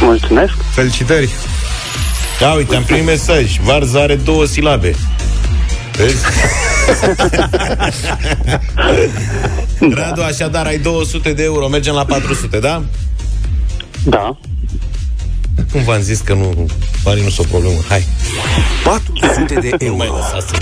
[0.00, 0.52] Mulțumesc.
[0.74, 1.30] Felicitări.
[2.40, 3.58] Da, uite, am primit mesaj.
[3.58, 4.94] Varza are două silabe.
[5.98, 6.24] Vezi?
[9.94, 12.82] Radu, așadar ai 200 de euro, mergem la 400, da?
[14.04, 14.36] Da.
[15.72, 16.66] Cum v-am zis că nu,
[17.02, 17.78] banii nu sunt o problemă.
[17.88, 18.04] Hai.
[18.84, 20.18] 400 de Nu mai euro.
[20.18, 20.52] lăsați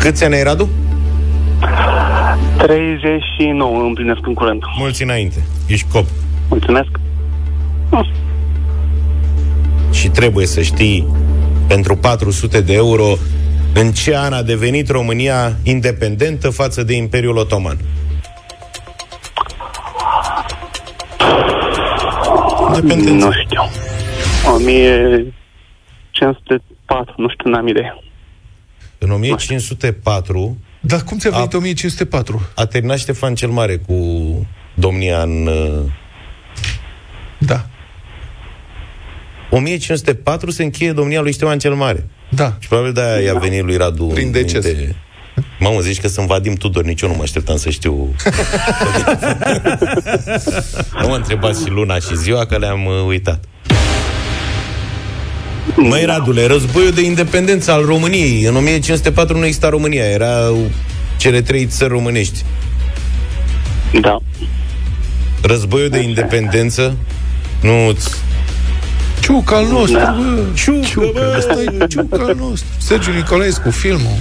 [0.00, 0.68] Câți ani ai, Radu?
[2.58, 4.62] 39 împlinesc în curând.
[4.78, 5.42] Mulți înainte.
[5.66, 6.06] Ești cop.
[6.48, 6.88] Mulțumesc.
[9.92, 11.06] Și trebuie să știi,
[11.66, 13.16] pentru 400 de euro,
[13.74, 17.78] în ce an a devenit România independentă față de Imperiul Otoman?
[22.82, 23.62] Nu știu.
[24.54, 27.94] 1504, nu știu, n-am idee.
[28.98, 32.42] În 1504 Dar cum ți-a venit 1504?
[32.54, 33.96] a terminat Ștefan cel Mare cu
[34.74, 35.46] domnia în...
[35.46, 35.82] uh,
[37.38, 37.66] Da.
[39.52, 42.08] 1504 se încheie domnia lui Ștefan cel Mare.
[42.28, 42.56] Da.
[42.58, 44.64] Și probabil de-aia i-a venit lui Radu Prin în deces.
[44.64, 44.96] minte.
[45.58, 47.92] Mamă, zici că sunt Vadim Tudor, nici eu nu mă așteptam să știu.
[51.00, 53.44] nu mă întrebați și luna și ziua, că le-am uh, uitat.
[55.76, 58.44] Măi, Radule, războiul de independență al României.
[58.44, 60.70] În 1504 nu exista România, erau
[61.16, 62.44] cele trei țări românești.
[64.00, 64.18] Da.
[65.42, 66.96] Războiul de independență
[67.60, 67.96] nu
[69.22, 70.16] Ciuc al nostru, Da.
[70.18, 70.42] bă.
[70.54, 71.34] Ciuc, bă.
[71.38, 72.68] Ăsta e ciuc al nostru.
[72.78, 74.16] Sergiu Nicolescu, filmul.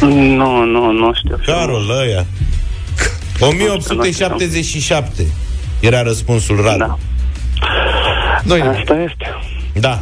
[0.00, 1.38] Nu, nu, nu știu.
[1.46, 2.26] Carol, ăia.
[3.40, 5.26] 1877
[5.80, 6.78] era răspunsul Radu.
[6.78, 6.96] Da.
[8.42, 8.60] Noi.
[8.60, 9.26] Asta este.
[9.80, 9.98] Da.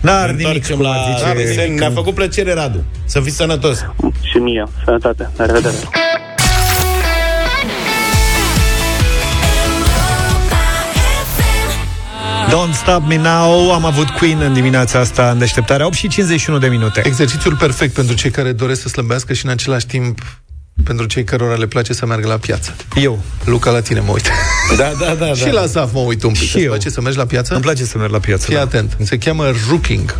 [0.00, 1.44] N-ar Ne nimic, întoarcem cum la ar zice.
[1.46, 1.74] desen.
[1.74, 2.84] Ne-a făcut plăcere, Radu.
[3.04, 3.78] Să fii sănătos.
[4.22, 4.64] Și mie.
[4.84, 5.30] Sănătate.
[5.36, 5.74] La revedere.
[12.54, 16.58] Don't Stop Me Now Am avut Queen în dimineața asta în deșteptarea 8 și 51
[16.58, 20.18] de minute Exercițiul perfect pentru cei care doresc să slăbească și în același timp
[20.84, 22.74] pentru cei cărora le place să meargă la piață.
[22.94, 23.22] Eu.
[23.44, 24.28] Luca, la tine mă uit.
[24.76, 25.34] Da, da, da.
[25.34, 25.50] și da.
[25.50, 26.40] la Zaf mă uit un pic.
[26.40, 26.68] Și Îți eu.
[26.70, 27.52] place să mergi la piață?
[27.54, 28.60] Îmi place să merg la piață Fii da.
[28.60, 28.96] atent.
[29.02, 30.14] Se cheamă rooking.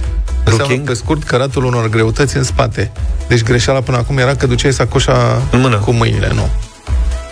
[0.45, 0.87] Înseamnă Rooking?
[0.87, 2.93] pe scurt căratul unor greutăți în spate.
[3.29, 5.77] Deci greșeala până acum era că duceai sacoșa În mână.
[5.77, 6.49] cu mâinile, nu.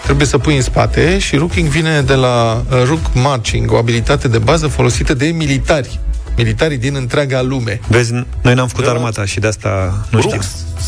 [0.03, 4.29] Trebuie să pui în spate și rooking vine de la uh, rook marching, o abilitate
[4.29, 6.01] de bază folosită de militari.
[6.37, 7.81] Militarii din întreaga lume.
[7.89, 10.41] Vezi, noi n-am făcut armata și de asta nu știm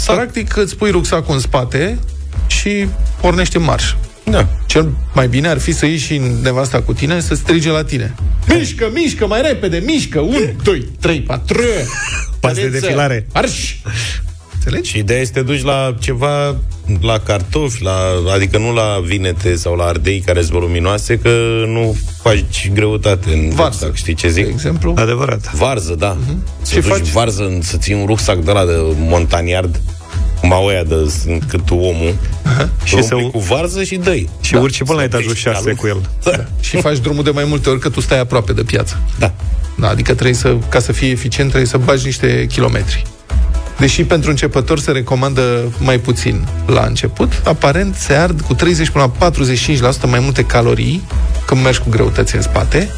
[0.06, 1.98] Practic îți pui rucsacul în spate
[2.46, 2.88] și
[3.20, 3.94] pornește în marș.
[4.24, 4.48] Da.
[4.66, 8.14] Cel mai bine ar fi să ieși și nevasta cu tine să strige la tine.
[8.48, 10.20] Mișcă, mișcă, mai repede, mișcă!
[10.20, 11.58] 1, 2, 3, 4...
[12.40, 13.26] Pas de defilare.
[13.32, 13.74] Arș!
[14.64, 14.90] Înțelegi?
[14.90, 16.56] Și ideea este să te duci la ceva,
[17.00, 17.96] la cartofi, la,
[18.34, 21.28] adică nu la vinete sau la ardei care sunt voluminoase, că
[21.66, 24.44] nu faci greutate în Varză, rucsac, știi ce zic?
[24.44, 24.94] De exemplu.
[24.96, 26.16] Adevărat Varză, da.
[26.16, 26.36] Uh-huh.
[26.62, 29.80] Să Și duci faci- varză, în- să ții un rucsac de la de montaniard,
[30.40, 31.12] cum au ăia de
[31.48, 32.14] cât omul,
[32.84, 35.42] și Și să să- cu varză și dă Și urci până la Să etajul pești
[35.48, 35.76] 6 calul.
[35.76, 36.00] cu el
[36.36, 36.44] Da.
[36.60, 39.00] Și faci drumul de mai multe ori că tu stai aproape de piață.
[39.18, 39.32] da.
[39.78, 43.02] Da, adică trebuie să, ca să fii eficient, trebuie să bagi niște kilometri.
[43.78, 49.12] Deși pentru începător se recomandă mai puțin la început, aparent se ard cu 30 până
[49.18, 51.02] la 45% mai multe calorii
[51.46, 52.88] când mergi cu greutăți în spate.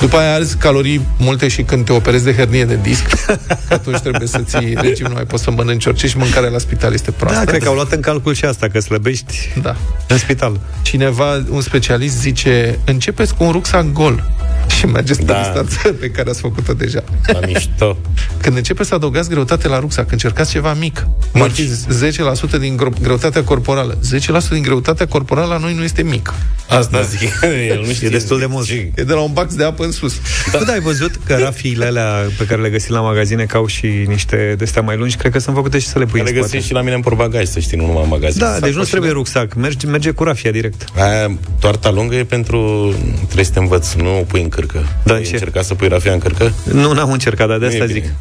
[0.00, 3.06] După aia arzi calorii multe și când te operezi de hernie de disc,
[3.68, 6.58] că atunci trebuie să ții regim, nu mai poți să mănânci orice și mâncarea la
[6.58, 7.38] spital este proastă.
[7.38, 9.76] Da, cred că au luat în calcul și asta Că slăbești Da.
[10.08, 14.30] în spital Cineva, un specialist, zice începeți cu un rucsac gol
[14.70, 15.38] și mergeți pe Da.
[15.42, 17.02] distanță pe care ați făcut-o deja.
[17.26, 17.96] La mișto.
[18.40, 21.06] Când începeți să adăugați greutate la rucsac, încercați ceva mic.
[21.32, 23.98] Cum ar fi 10% din gro- greutatea corporală.
[24.02, 26.34] 10% din greutatea corporală la noi nu este mic.
[26.68, 27.20] Asta zic.
[27.70, 29.84] El nu știe E destul de mult Ce- E de la un bax de apă
[29.84, 30.14] în sus.
[30.52, 30.58] Da.
[30.58, 33.66] Tu da, ai văzut că rafiile alea pe care le găsim la magazine Că au
[33.66, 36.26] și niște de mai lungi Cred că sunt făcute și să le pui Le în
[36.26, 38.38] spate găsești și la mine în porbagaj, să știi, nu numai în magazin.
[38.40, 38.84] Da, deci nu Sacoșile.
[38.90, 42.92] trebuie rucsac merge, merge cu rafia direct Aia, toarta lungă e pentru...
[43.24, 44.86] Trebuie să te învăț, nu o pui în cârcă.
[45.02, 45.32] Da, Ai ce?
[45.32, 46.52] încercat să pui rafia în cârcă?
[46.64, 48.00] Nu, n-am încercat, dar de Nu e asta bine.
[48.06, 48.12] zic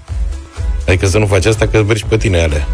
[0.88, 2.68] Adică să nu faci asta, că mergi pe tine alea.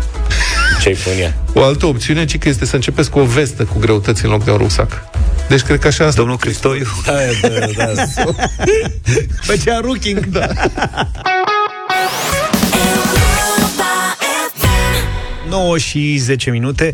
[0.82, 1.36] Ce ai pune ea?
[1.54, 4.44] O altă opțiune, ci că este să începeți cu o vestă cu greutăți în loc
[4.44, 5.02] de un rucsac.
[5.50, 6.20] Deci cred că așa asta.
[6.20, 8.04] Domnul Cristoiu Da, da, da.
[9.48, 10.48] Făcea rooking da.
[15.50, 16.94] 9 și 10 minute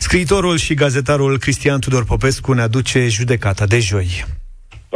[0.00, 4.24] Scriitorul și gazetarul Cristian Tudor Popescu ne aduce judecata de joi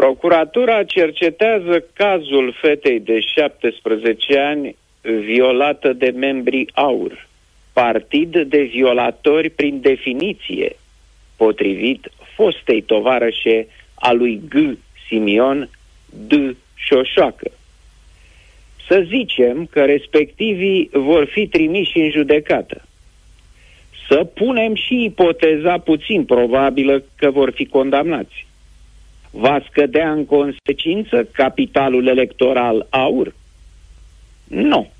[0.02, 7.28] Procuratura cercetează cazul fetei de 17 ani violată de membrii AUR,
[7.72, 10.76] partid de violatori prin definiție,
[11.36, 14.78] potrivit fostei tovarășe a lui G.
[15.06, 15.70] Simion
[16.06, 16.32] D.
[16.74, 17.50] Șoșoacă.
[18.88, 22.82] Să zicem că respectivii vor fi trimiși în judecată.
[24.08, 28.45] Să punem și ipoteza puțin probabilă că vor fi condamnați
[29.38, 33.34] va scădea în consecință capitalul electoral aur?
[34.44, 34.90] Nu.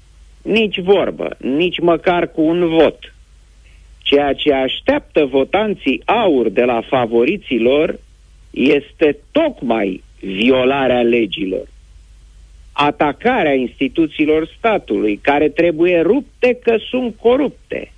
[0.42, 3.14] Nici vorbă, nici măcar cu un vot.
[3.98, 7.98] Ceea ce așteaptă votanții aur de la favoriții lor
[8.50, 11.68] este tocmai violarea legilor,
[12.72, 17.92] atacarea instituțiilor statului, care trebuie rupte că sunt corupte,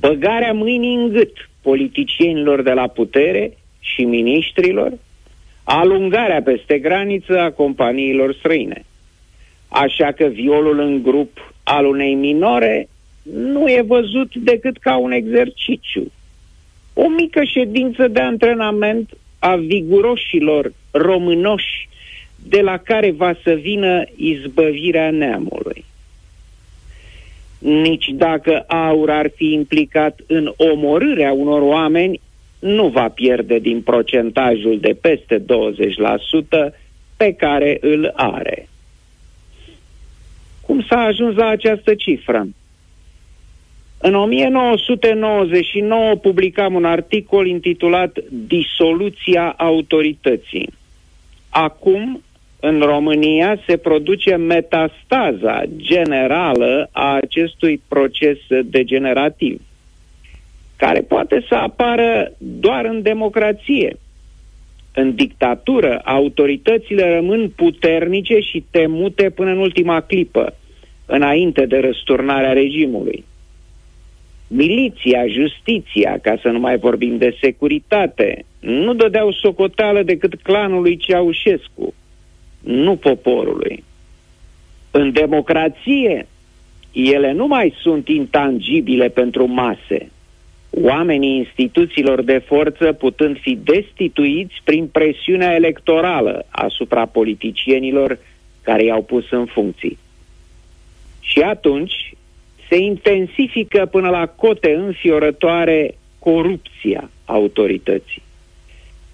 [0.00, 4.92] băgarea mâinii în gât politicienilor de la putere și miniștrilor,
[5.68, 8.84] alungarea peste graniță a companiilor străine.
[9.68, 12.88] Așa că violul în grup al unei minore
[13.32, 16.12] nu e văzut decât ca un exercițiu.
[16.94, 21.88] O mică ședință de antrenament a viguroșilor românoși
[22.48, 25.84] de la care va să vină izbăvirea neamului.
[27.58, 32.20] Nici dacă aur ar fi implicat în omorârea unor oameni,
[32.66, 35.44] nu va pierde din procentajul de peste 20%
[37.16, 38.68] pe care îl are.
[40.60, 42.48] Cum s-a ajuns la această cifră?
[43.98, 50.68] În 1999 publicam un articol intitulat Disoluția autorității.
[51.48, 52.22] Acum,
[52.60, 59.60] în România, se produce metastaza generală a acestui proces degenerativ,
[60.76, 63.96] care poate să apară doar în democrație.
[64.94, 70.56] În dictatură, autoritățile rămân puternice și temute până în ultima clipă,
[71.06, 73.24] înainte de răsturnarea regimului
[74.48, 81.94] miliția, justiția, ca să nu mai vorbim de securitate, nu dădeau socoteală decât clanului Ceaușescu,
[82.60, 83.84] nu poporului.
[84.90, 86.26] În democrație,
[86.92, 90.10] ele nu mai sunt intangibile pentru mase.
[90.82, 98.18] Oamenii instituțiilor de forță putând fi destituiți prin presiunea electorală asupra politicienilor
[98.62, 99.98] care i-au pus în funcții.
[101.20, 102.12] Și atunci,
[102.68, 108.22] se intensifică până la cote înfiorătoare corupția autorității.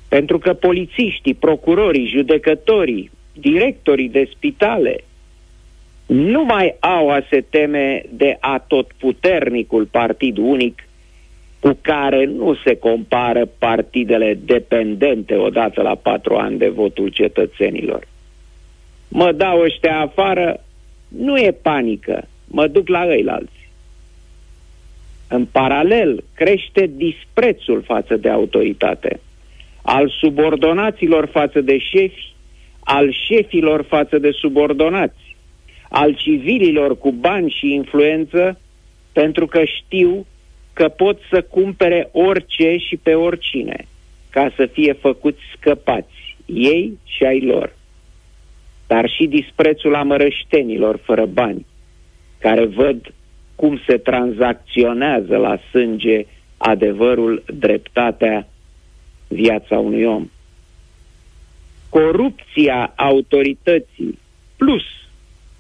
[0.09, 5.05] Pentru că polițiștii, procurorii, judecătorii, directorii de spitale
[6.07, 10.87] nu mai au a se teme de atotputernicul partid unic
[11.63, 18.09] cu care nu se compară partidele dependente odată la patru ani de votul cetățenilor.
[19.09, 20.65] Mă dau ăștia afară,
[21.09, 23.71] nu e panică, mă duc la ăilalți.
[25.29, 29.21] În paralel, crește disprețul față de autoritate,
[29.83, 32.33] al subordonaților față de șefi,
[32.81, 35.37] al șefilor față de subordonați,
[35.89, 38.61] al civililor cu bani și influență,
[39.13, 40.27] pentru că știu
[40.73, 43.87] că pot să cumpere orice și pe oricine,
[44.31, 47.75] ca să fie făcuți scăpați, ei și ai lor.
[48.87, 51.67] Dar și disprețul amărăștenilor fără bani,
[52.39, 53.15] care văd
[53.55, 58.49] cum se tranzacționează la sânge adevărul, dreptatea,
[59.29, 60.31] viața unui om.
[61.89, 64.19] Corupția autorității
[64.57, 64.83] plus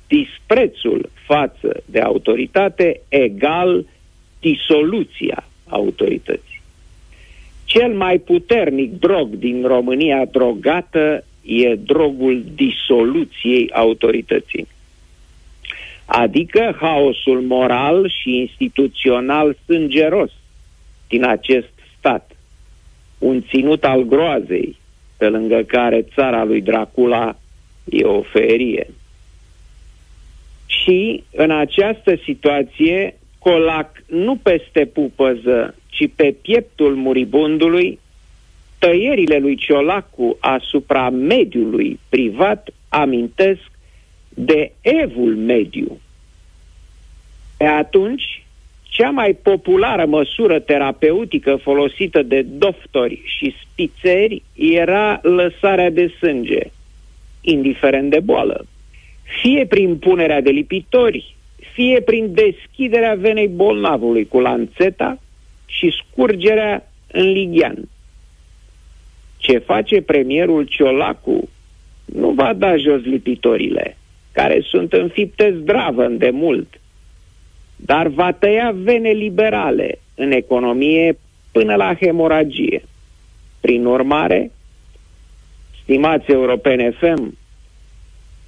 [0.07, 3.87] disprețul față de autoritate egal
[4.43, 6.61] disoluția autorității.
[7.65, 14.67] Cel mai puternic drog din România drogată e drogul disoluției autorității
[16.15, 20.31] adică haosul moral și instituțional sângeros
[21.09, 22.31] din acest stat.
[23.19, 24.77] Un ținut al groazei,
[25.17, 27.39] pe lângă care țara lui Dracula
[27.85, 28.91] e o ferie.
[30.67, 37.99] Și în această situație, Colac nu peste pupăză, ci pe pieptul muribundului,
[38.79, 43.71] tăierile lui Ciolacu asupra mediului privat amintesc
[44.29, 46.01] de evul mediu.
[47.57, 48.45] Pe atunci,
[48.83, 56.61] cea mai populară măsură terapeutică folosită de doctori și spițeri era lăsarea de sânge,
[57.41, 58.67] indiferent de boală.
[59.41, 61.37] Fie prin punerea de lipitori,
[61.73, 65.19] fie prin deschiderea venei bolnavului cu lanțeta
[65.67, 67.89] și scurgerea în lighean.
[69.37, 71.49] Ce face premierul Ciolacu
[72.05, 73.97] nu va da jos lipitorile
[74.33, 76.81] care sunt înfipte zdravă de mult,
[77.77, 81.19] dar va tăia vene liberale în economie
[81.53, 82.83] până la hemoragie.
[83.61, 84.51] Prin urmare,
[85.83, 87.37] stimați europene FM,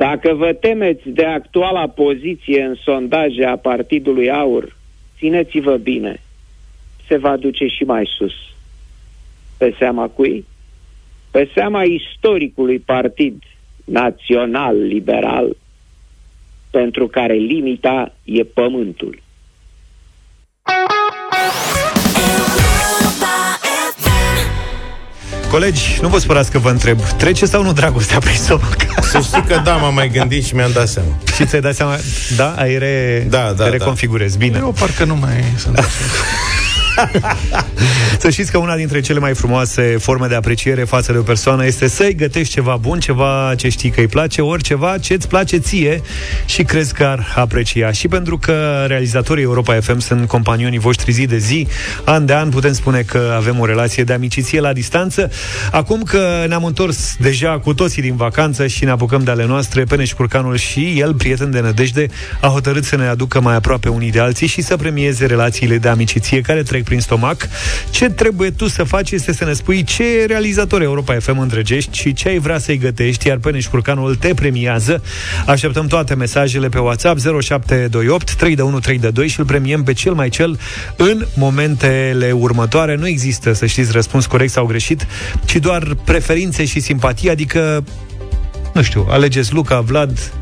[0.09, 4.77] dacă vă temeți de actuala poziție în sondaje a Partidului Aur,
[5.19, 6.21] țineți-vă bine,
[7.09, 8.33] se va duce și mai sus.
[9.59, 10.45] Pe seama cui?
[11.31, 13.43] Pe seama istoricului partid
[13.85, 15.57] național-liberal
[16.71, 19.23] pentru care limita e pământul.
[25.55, 28.77] Colegi, nu vă spărați că vă întreb, trece sau nu dragostea prin stomac?
[29.03, 31.09] Să știi că da, m-am mai gândit și mi-am dat seama.
[31.37, 31.97] Și ți-ai dat seama,
[32.37, 33.27] da, ai re...
[33.29, 34.59] Da, da, te reconfigurezi, bine.
[34.59, 35.89] Eu parcă nu mai sunt așa.
[38.19, 41.67] Să știți că una dintre cele mai frumoase forme de apreciere față de o persoană
[41.67, 45.29] este să-i gătești ceva bun, ceva ce știi că îi place, ori ceva ce îți
[45.29, 46.03] place ție
[46.45, 47.93] și crezi că ar aprecia.
[47.93, 51.67] Și pentru că realizatorii Europa FM sunt companionii voștri zi de zi,
[52.05, 55.31] an de an putem spune că avem o relație de amiciție la distanță.
[55.71, 59.85] Acum că ne-am întors deja cu toții din vacanță și ne apucăm de ale noastre,
[59.85, 62.07] Peneș Curcanul și el, prieten de nădejde,
[62.41, 65.89] a hotărât să ne aducă mai aproape unii de alții și să premieze relațiile de
[65.89, 67.49] amiciție care trec prin stomac.
[67.91, 72.13] Ce trebuie tu să faci este să ne spui ce realizator Europa FM îndrăgești și
[72.13, 75.03] ce ai vrea să-i gătești, iar Peneș Curcanul te premiază.
[75.47, 79.83] Așteptăm toate mesajele pe WhatsApp 0728 3 de 1 3 de 2 și îl premiem
[79.83, 80.59] pe cel mai cel
[80.97, 82.97] în momentele următoare.
[82.97, 85.07] Nu există, să știți, răspuns corect sau greșit,
[85.45, 87.85] ci doar preferințe și simpatie, adică
[88.75, 90.33] nu știu, alegeți Luca, Vlad,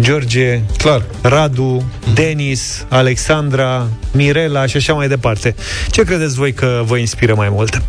[0.00, 1.02] George, Clar.
[1.22, 1.84] Radu,
[2.14, 5.54] Denis, Alexandra, Mirela și așa mai departe.
[5.90, 7.82] Ce credeți voi că vă inspiră mai mult?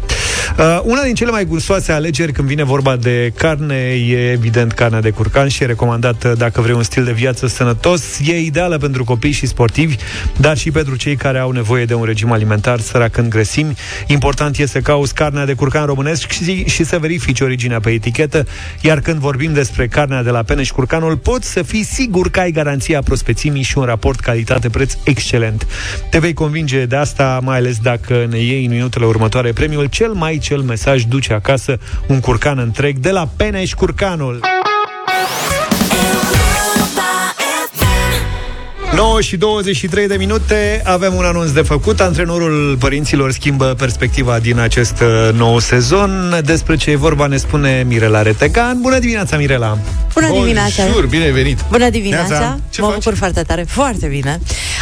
[0.58, 5.02] Uh, una din cele mai gustoase alegeri când vine vorba de carne e evident carnea
[5.02, 8.20] de curcan și e recomandată dacă vrei un stil de viață sănătos.
[8.26, 9.96] E ideală pentru copii și sportivi,
[10.38, 13.74] dar și pentru cei care au nevoie de un regim alimentar sărac în grăsimi.
[14.08, 18.48] Important este să cauți carnea de curcan românesc și, și să verifici originea pe etichetă,
[18.82, 22.40] iar când vorbim despre carnea de la peneș și curcanul, poți să fii sigur că
[22.40, 25.68] ai garanția prospețimii și un raport calitate-preț excelent.
[26.10, 30.12] Te vei convinge de asta, mai ales dacă ne iei în minutele următoare premiul cel
[30.12, 34.57] mai cel mesaj duce acasă un curcan întreg de la Peneș Curcanul.
[38.98, 44.60] 9 și 23 de minute Avem un anunț de făcut Antrenorul părinților schimbă perspectiva din
[44.60, 49.78] acest uh, nou sezon Despre ce e vorba ne spune Mirela Retecan Bună dimineața, Mirela!
[50.14, 50.84] Bună dimineața!
[50.84, 51.60] Bonjour, bine ai venit!
[51.70, 52.40] Bună dimineața!
[52.40, 52.60] Neața.
[52.70, 52.96] Ce mă faci?
[52.96, 54.40] bucur foarte tare, foarte bine.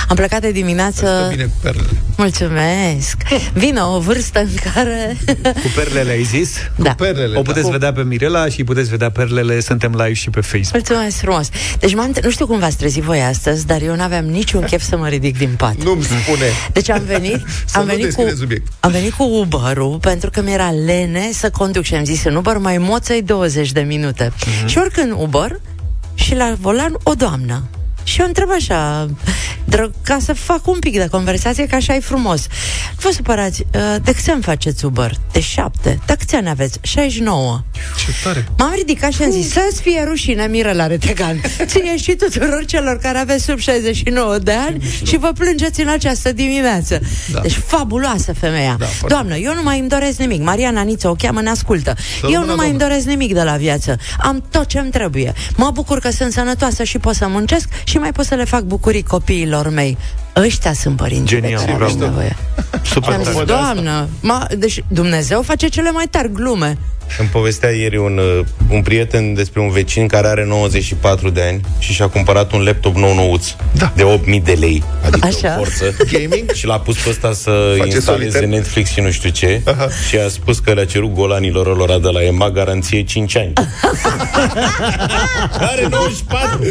[0.08, 1.28] Am plecat de dimineață...
[1.30, 1.88] Bine cu perlele.
[2.18, 3.18] Mulțumesc!
[3.54, 5.18] Vine o vârstă în care...
[5.64, 6.58] Cu perlele ai zis?
[6.76, 6.94] Da.
[6.94, 10.42] Perlele, O puteți Cu- vedea pe Mirela și puteți vedea perlele Suntem live și pe
[10.42, 11.50] Facebook Mulțumesc frumos!
[11.80, 14.98] Deci m-am, nu știu cum v-ați trezit voi astăzi, dar eu n-aveam niciun chef să
[14.98, 15.76] mă ridic din pat.
[15.84, 16.46] Nu-mi spune.
[16.74, 18.68] Deci am venit, Să am nu venit cu, deschide subiect.
[18.80, 22.58] am venit cu Uber-ul pentru că mi-era lene să conduc și am zis în Uber
[22.58, 24.32] mai moței 20 de minute.
[24.60, 24.68] Mhm.
[24.68, 25.60] Și oricând Uber
[26.14, 27.64] și la volan o doamnă.
[28.06, 29.10] Și eu întreb așa,
[29.66, 32.48] dră, ca să fac un pic de conversație, că așa e frumos.
[32.92, 35.12] Nu vă supărați, uh, de câți ani faceți Uber?
[35.32, 36.00] De șapte.
[36.06, 36.78] De câți ani aveți?
[36.82, 37.64] 69.
[38.06, 38.48] Ce tare.
[38.58, 41.42] M-am ridicat și am zis, să-ți fie rușine, miră la retegan.
[41.66, 46.32] Ție și tuturor celor care aveți sub 69 de ani și vă plângeți în această
[46.32, 47.00] dimineață.
[47.32, 47.40] Da.
[47.40, 48.76] Deci fabuloasă femeia.
[48.80, 50.42] Da, Doamnă, eu nu mai îmi doresc nimic.
[50.42, 51.94] Mariana Niță o cheamă, ne ascultă.
[52.20, 52.96] Să eu rămână, nu mai îmi doamnă.
[52.96, 53.98] doresc nimic de la viață.
[54.20, 55.34] Am tot ce îmi trebuie.
[55.56, 58.62] Mă bucur că sunt sănătoasă și pot să muncesc și mai pot să le fac
[58.62, 59.98] bucurii copiilor mei.
[60.36, 61.92] Ăștia sunt părinții Genial, de care bravo.
[61.94, 62.36] avem nevoie.
[62.84, 63.46] Super Și am zis, tare.
[63.46, 66.78] doamnă, ma, deci Dumnezeu face cele mai tari glume.
[67.20, 71.62] Îmi povestea ieri un, uh, un prieten despre un vecin care are 94 de ani
[71.80, 73.92] și și-a cumpărat un laptop nou nouț Da.
[73.96, 75.54] de 8000 de lei, adică Așa.
[75.60, 75.96] o forță.
[76.12, 76.52] Gaming?
[76.52, 78.46] Și l-a pus pe ăsta să Face instaleze solitaire?
[78.46, 79.88] Netflix și nu știu ce Aha.
[80.10, 83.54] și a spus că le-a cerut golanilor lor de la EMA garanție 5 ani.
[85.72, 86.64] are 94!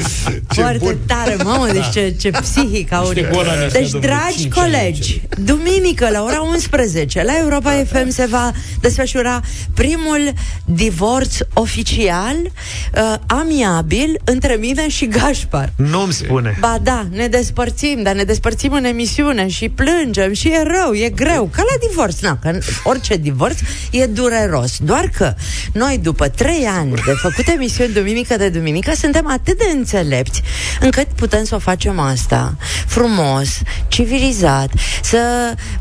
[0.53, 0.97] Ce Foarte bun.
[1.07, 3.21] tare, mamă, deci ce, ce psihic au Niște
[3.55, 8.09] golani ăștia, Deci, domnule, dragi cinci ani colegi, duminică la ora 11 la Europa FM
[8.09, 9.41] se va desfășura
[9.75, 10.33] primul
[10.65, 15.73] divorț oficial, uh, amiabil, între mine și Gașpar.
[15.77, 20.63] Nu-mi spune Ba da, ne despărțim, dar ne despărțim în emisiune și plângem și e
[20.63, 22.21] rău, e greu, ca la divorț.
[22.21, 23.59] Na, că orice divorț
[23.91, 24.79] e dureros.
[24.79, 25.35] Doar că
[25.73, 30.43] noi, după trei ani de făcut emisiuni duminică de duminică, suntem atât de înțelepți
[30.81, 33.43] încât putem să o facem asta frumos,
[33.88, 34.70] civilizat,
[35.03, 35.18] să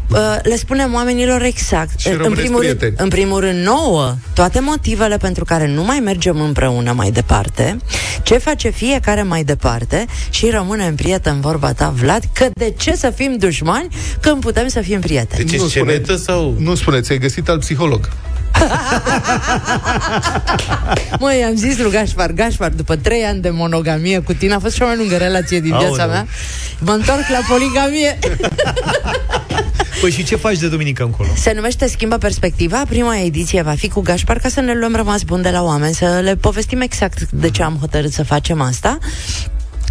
[0.10, 2.00] uh, le spunem oamenilor exact.
[2.00, 3.04] Și în, rămâneți primul rând, prieteni.
[3.04, 7.78] în primul rând, nouă, toate motivele pentru care nu mai mergem împreună mai departe,
[8.24, 13.10] ce face fiecare mai departe și rămânem prieteni, vorba ta, Vlad, că de ce să
[13.10, 13.88] fim dușmani
[14.22, 15.46] când putem să fim prieteni?
[15.46, 16.56] Deci Nu e scenetă sau...
[16.60, 18.10] Nu spune, ți-ai găsit alt psiholog.
[21.20, 24.76] Măi, am zis lui Gașpar, Gașpar, după trei ani de monogamie cu tine, a fost
[24.76, 26.08] cea mai lungă relație din viața Aoleu.
[26.08, 26.28] mea,
[26.80, 28.20] mă întorc la poligamie.
[30.02, 31.30] Păi și ce faci de duminică încolo?
[31.36, 32.82] Se numește Schimbă Perspectiva.
[32.90, 35.94] Prima ediție va fi cu Gașpar ca să ne luăm rămas bun de la oameni,
[35.94, 38.98] să le povestim exact de ce am hotărât să facem asta.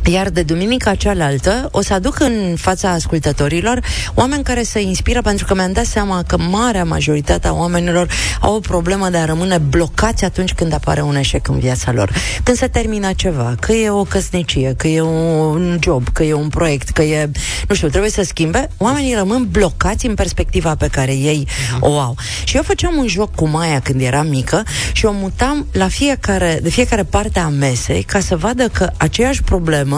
[0.05, 3.81] Iar de duminica cealaltă o să aduc în fața ascultătorilor
[4.15, 8.09] oameni care să inspiră, pentru că mi-am dat seama că marea majoritate a oamenilor
[8.41, 12.13] au o problemă de a rămâne blocați atunci când apare un eșec în viața lor.
[12.43, 16.49] Când se termină ceva, că e o căsnicie, că e un job, că e un
[16.49, 17.31] proiect, că e,
[17.69, 21.49] nu știu, trebuie să schimbe, oamenii rămân blocați în perspectiva pe care ei
[21.81, 22.17] o au.
[22.45, 26.59] Și eu făceam un joc cu Maia când eram mică și o mutam la fiecare,
[26.63, 29.92] de fiecare parte a mesei ca să vadă că aceeași problemă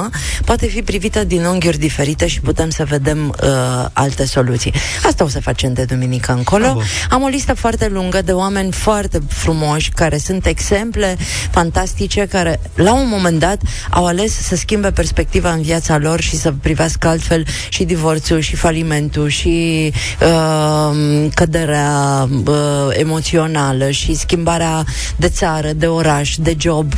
[0.45, 4.73] poate fi privită din unghiuri diferite și putem să vedem uh, alte soluții.
[5.07, 6.81] Asta o să facem de duminică încolo.
[7.11, 11.17] Am o listă foarte lungă de oameni foarte frumoși care sunt exemple
[11.51, 16.37] fantastice care la un moment dat au ales să schimbe perspectiva în viața lor și
[16.37, 22.55] să privească altfel și divorțul și falimentul și uh, căderea uh,
[22.91, 24.85] emoțională și schimbarea
[25.17, 26.93] de țară, de oraș, de job.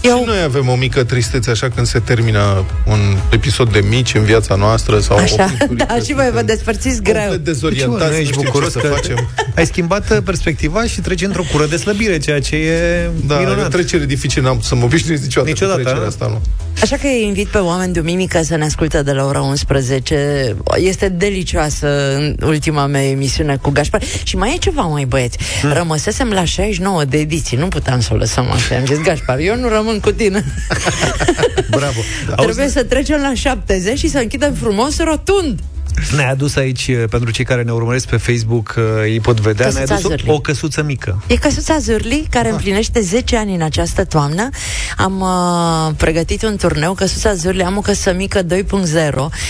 [0.00, 0.16] Eu...
[0.18, 4.22] Și noi avem o mică tristețe așa când se termină un episod de mici în
[4.22, 7.20] viața noastră sau Așa, o picturică da, și voi vă despărțiți greu.
[7.20, 9.28] complet dezorientați, nu nu ești știm bucuros ce să că facem.
[9.54, 13.36] ai schimbat uh, perspectiva și treci într-o cură de slăbire, ceea ce e Da, e
[13.36, 13.70] o minunat.
[13.70, 16.10] trecere dificilă, n-am să mă obișnuiesc niciodată, Niciodată, cu trecerea a?
[16.10, 16.40] asta, nu.
[16.82, 20.56] Așa că îi invit pe oameni duminică să ne asculte de la ora 11.
[20.76, 24.02] Este delicioasă în ultima mea emisiune cu Gașpar.
[24.22, 25.38] Și mai e ceva, mai băieți.
[25.60, 25.72] Hmm.
[25.72, 27.56] Rămăsesem la 69 de ediții.
[27.56, 28.74] Nu puteam să o lăsăm așa.
[28.76, 30.44] Am zis, Gașpar, eu nu rămân cu tine.
[31.70, 32.00] Bravo.
[32.28, 32.34] Da.
[32.34, 35.60] Trebuie să trecem la 70 și să închidem frumos rotund.
[36.16, 39.68] Ne-ai adus aici, uh, pentru cei care ne urmăresc pe Facebook, uh, ei pot vedea,
[39.68, 40.30] ne-ai Căsuța adus Zârli.
[40.30, 41.22] o, o căsuță mică.
[41.26, 44.48] E căsuța Zârli, care împlinește 10 ani în această toamnă.
[44.96, 48.54] Am uh, pregătit un turneu, căsuța Zârli, am o căsuță mică 2.0.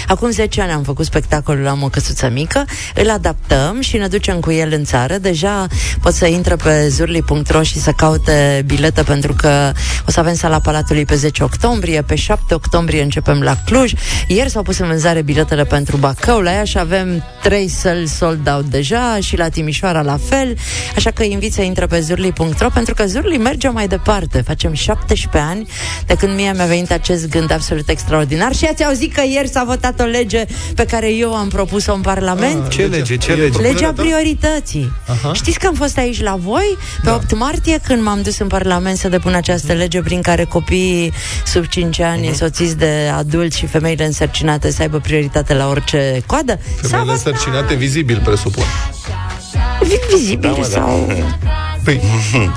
[0.06, 2.64] Acum 10 ani am făcut spectacolul Am o căsuță mică.
[2.94, 5.18] Îl adaptăm și ne ducem cu el în țară.
[5.18, 5.66] Deja
[6.00, 9.72] pot să intre pe zurli.ro și să caute bilete pentru că
[10.06, 13.92] o să avem sala Palatului pe 10 octombrie, pe 7 octombrie începem la Cluj.
[14.26, 18.64] Ieri s-au pus în vânzare biletele pentru Bacău, la Iași avem 3 săli sold out
[18.64, 20.56] deja și la Timișoara la fel,
[20.96, 24.40] așa că invit să intre pe zurli.ro pentru că Zurli merge mai departe.
[24.40, 25.68] Facem 17 ani
[26.06, 29.64] de când mie mi-a venit acest gând absolut extraordinar și ați auzit că ieri s-a
[29.64, 32.68] votat o lege pe care eu am propus-o în Parlament?
[32.68, 33.16] Ce lege?
[33.16, 33.60] Ce lege?
[33.60, 34.92] Legea priorității.
[35.06, 35.32] Aha.
[35.32, 38.96] Știți că am fost aici la voi pe 8 martie când m-am dus în Parlament
[38.96, 41.12] să depun această lege prin care copiii
[41.46, 46.58] sub 5 ani, însoțiți de adulți și femeile însărcinate să aibă prioritate la orice coadă?
[46.80, 48.64] Femeile însărcinate vizibil, presupun.
[49.82, 50.84] Vi- Vizibil Da, mă, da.
[51.84, 51.94] sau...
[51.94, 52.00] Păi,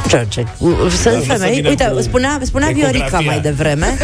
[0.07, 0.43] George,
[1.01, 3.29] sunt Da, să femei, vină uite, cu spunea, spunea Viorica ecografia.
[3.31, 3.97] mai devreme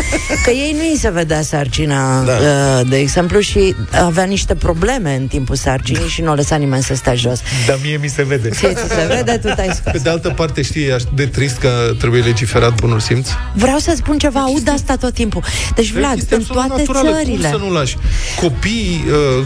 [0.44, 2.32] că ei nu îi se vedea sarcina, Da.
[2.32, 6.84] uh, de exemplu, și avea niște probleme în timpul sarcinii și nu o lăsa nimeni
[6.84, 7.40] să stea jos.
[7.68, 8.50] Dar mie mi se vede.
[8.50, 9.92] Ție ți se vede, tu te-ai scos.
[9.92, 13.28] Pe de altă parte, știi, e așa de trist că trebuie legiferat bunul simț.
[13.54, 15.44] Vreau să spun ceva, aud asta tot timpul.
[15.76, 17.16] Deci, Vlad, Este în absolut toate naturală.
[17.18, 17.50] țările...
[17.50, 17.98] Cum să nu lași?
[18.42, 19.04] Copii,
[19.40, 19.46] uh,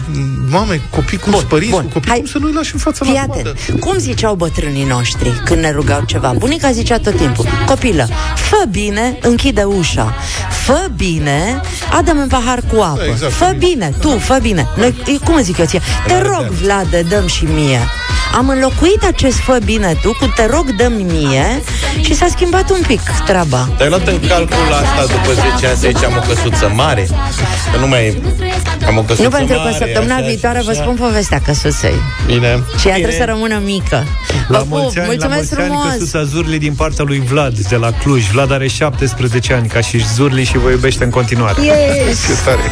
[0.50, 3.32] mame, copii cu părinți, cu copii, cum să nu-i lași în fața Fii la atent.
[3.44, 3.54] coadă?
[3.80, 6.34] Cum ziceau bătrânii noștri când ne rugau ceva?
[6.38, 10.14] Bunica zicea tot timpul, copilă, fă bine, închide ușa.
[10.50, 11.60] Fă bine,
[11.90, 12.96] adă în pahar cu apă.
[12.96, 14.68] Da, exact, fă bine, tu, fă bine.
[14.76, 15.80] Noi, e, cum zic eu ție?
[16.06, 17.80] Te rog, Vlade, dăm și mie.
[18.36, 21.62] Am înlocuit acest fă bine tu cu te rog, dăm mie
[22.00, 23.68] și s-a schimbat un pic treaba.
[23.76, 27.06] Te-ai luat în calcul asta după 10 ani să zici am o căsuță mare?
[27.72, 28.22] Că nu mai
[28.86, 30.82] am o căsuță Nu pentru că mare, săptămâna așa, viitoare vă așa.
[30.82, 31.94] spun povestea căsuței.
[32.26, 32.62] Bine.
[32.78, 34.06] Și ea trebuie să rămână mică.
[34.48, 35.92] La Vă mulți pup, ani, la mulțumesc mulți ani frumos!
[35.92, 38.22] căsuța Zurli din partea lui Vlad de la Cluj.
[38.32, 41.62] Vlad are 17 ani ca și Zurli și vă iubește în continuare.
[41.62, 42.26] Yes!
[42.26, 42.66] Ce tare!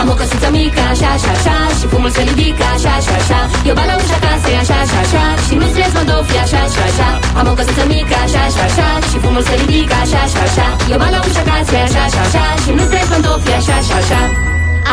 [0.00, 3.74] Am o căsuță mică, așa, așa, așa Și fumul se ridică, așa, așa, așa Eu
[3.78, 6.02] bag la ușa casei, așa, așa, așa Și nu strâns mă
[6.44, 7.08] așa, așa, așa
[7.38, 10.98] Am o căsuță mică, așa, așa, așa Și fumul se ridică, așa, așa, așa Eu
[11.00, 13.18] bag la ușa casei, așa, așa, așa Și nu strâns mă
[13.58, 14.20] așa, așa, așa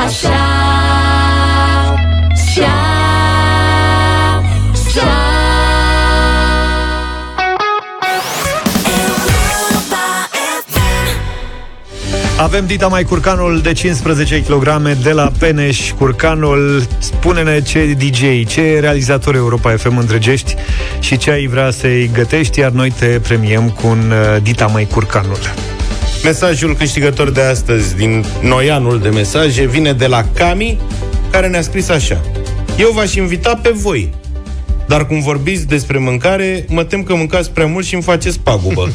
[0.04, 0.40] Așa Așa
[2.62, 2.99] Așa
[12.40, 15.92] Avem Dita mai curcanul de 15 kg de la Peneș.
[15.92, 20.56] Curcanul, spune-ne ce DJ, ce realizator Europa FM îndrăgești
[21.00, 24.88] și ce ai vrea să-i gătești, iar noi te premiem cu un uh, Dita mai
[24.92, 25.40] curcanul.
[26.24, 30.80] Mesajul câștigător de astăzi din noianul de mesaje vine de la Cami,
[31.32, 32.22] care ne-a scris așa.
[32.78, 34.14] Eu v-aș invita pe voi,
[34.90, 38.90] dar cum vorbiți despre mâncare, mă tem că mâncați prea mult și îmi faceți pagubă.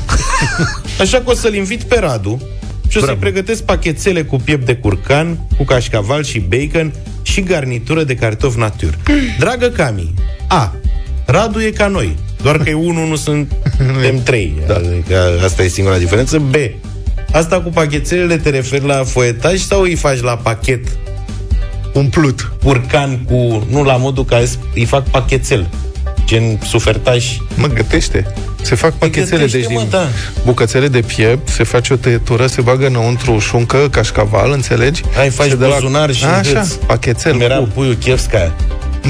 [1.01, 2.43] Așa că o să-l invit pe Radu
[2.89, 6.93] și o să-i pregătesc pachetele cu piept de curcan, cu cașcaval și bacon
[7.23, 8.99] și garnitură de cartofi natur.
[9.39, 10.15] Dragă Cami,
[10.49, 10.75] A.
[11.27, 12.17] Radu e ca noi.
[12.43, 14.55] Doar că e unul, nu suntem trei.
[14.67, 14.75] Da.
[14.75, 16.39] Adică asta e singura diferență.
[16.39, 16.55] B.
[17.33, 20.99] Asta cu pachetelele te referi la foietaj sau îi faci la pachet?
[21.95, 22.53] Umplut.
[22.63, 23.67] Curcan cu...
[23.71, 24.39] Nu, la modul că
[24.75, 25.67] îi fac pachetel.
[26.25, 27.25] Gen sufertaj.
[27.55, 28.33] Mă, gătește.
[28.63, 30.07] Se fac pachetele, gătește, deci mă, din da.
[30.45, 35.03] bucățele de piept, se face o tăietură, se bagă înăuntru șuncă, cașcaval, înțelegi?
[35.19, 37.33] Ai, faci Se dă la- buzunar și Așa, îți- pachetel.
[37.33, 38.55] Cum era cu- puiul Chefsca.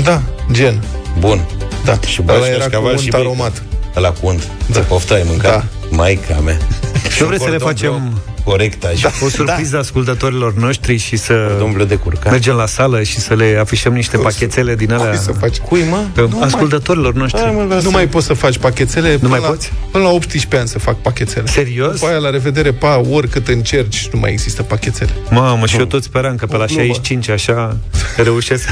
[0.05, 0.23] Da,
[0.53, 0.83] gen.
[1.19, 1.41] Bun.
[1.85, 1.99] Da.
[2.07, 3.21] Și Ăla bagi era cașcaval cu și unt bei.
[3.21, 3.63] aromat.
[3.97, 4.49] Ăla cu unt.
[4.67, 4.81] Da.
[4.81, 5.51] Ți poftă ai mâncat?
[5.53, 5.65] Da.
[5.91, 6.57] Maica mea.
[7.21, 9.11] Eu vreți să le facem Corect, așa.
[9.25, 12.33] o surpriză ascultătorilor noștri și să Domnule de curcan.
[12.33, 15.57] mergem la sală și să le afișăm niște pachetele din alea Cui să faci?
[15.59, 16.05] Cui, mă?
[16.15, 17.43] Pe ascultătorilor noștri.
[17.43, 19.73] Hai, mă, Nu mai poți să faci pachetele nu până mai la, poți?
[19.91, 21.47] Până la 18 ani să fac pachetele.
[21.47, 21.93] Serios?
[21.93, 25.11] După aia, la revedere, pa, oricât încerci, nu mai există pachetele.
[25.31, 26.83] Mamă, și eu tot speram că pe la O glumă.
[26.83, 27.77] 65 așa
[28.17, 28.69] reușesc.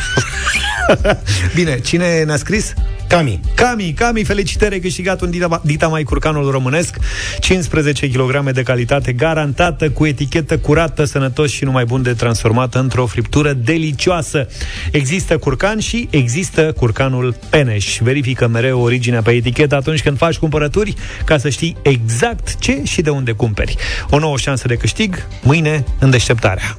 [1.54, 2.72] Bine, cine ne-a scris?
[3.12, 3.40] Cami.
[3.54, 6.96] Cami, Cami, felicitări, ai câștigat un Dita, Dita mai curcanul românesc,
[7.40, 13.06] 15 kg de calitate garantată, cu etichetă curată, sănătos și numai bun de transformată într-o
[13.06, 14.48] friptură delicioasă.
[14.92, 17.98] Există curcan și există curcanul Peneș.
[17.98, 20.94] Verifică mereu originea pe etichetă atunci când faci cumpărături,
[21.24, 23.76] ca să știi exact ce și de unde cumperi.
[24.10, 26.78] O nouă șansă de câștig, mâine în deșteptarea.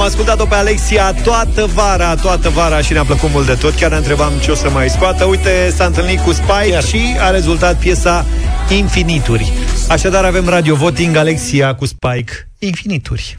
[0.00, 3.74] Am ascultat-o pe Alexia toată vara, toată vara și ne-a plăcut mult de tot.
[3.74, 5.24] Chiar ne întrebam ce o să mai scoată.
[5.24, 6.82] Uite, s-a întâlnit cu Spike Chiar.
[6.82, 8.24] și a rezultat piesa
[8.68, 9.52] Infinituri.
[9.88, 13.34] Așadar avem radio voting Alexia cu Spike Infinituri.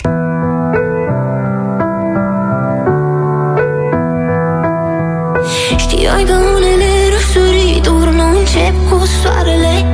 [5.78, 9.86] Știai că unele răsărituri nu încep cu soarele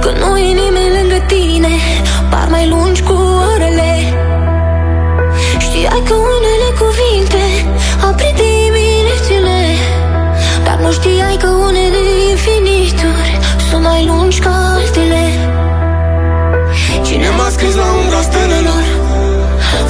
[0.00, 1.76] Că nu e nimeni lângă tine
[2.30, 3.19] Par mai lungi cu orele
[5.90, 7.44] Știai că unele cuvinte
[8.08, 9.60] Aprind diminețile
[10.64, 13.32] Dar nu știai că unele infinituri
[13.68, 15.24] Sunt mai lungi ca altele.
[17.06, 18.84] Cine m-a scris la umbra stelelor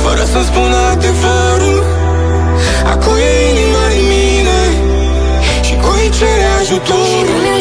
[0.03, 1.79] Fără să-mi spună adevărul?
[2.93, 4.61] Acum e inima în mine
[5.67, 7.60] Și cui cere Și ajutorul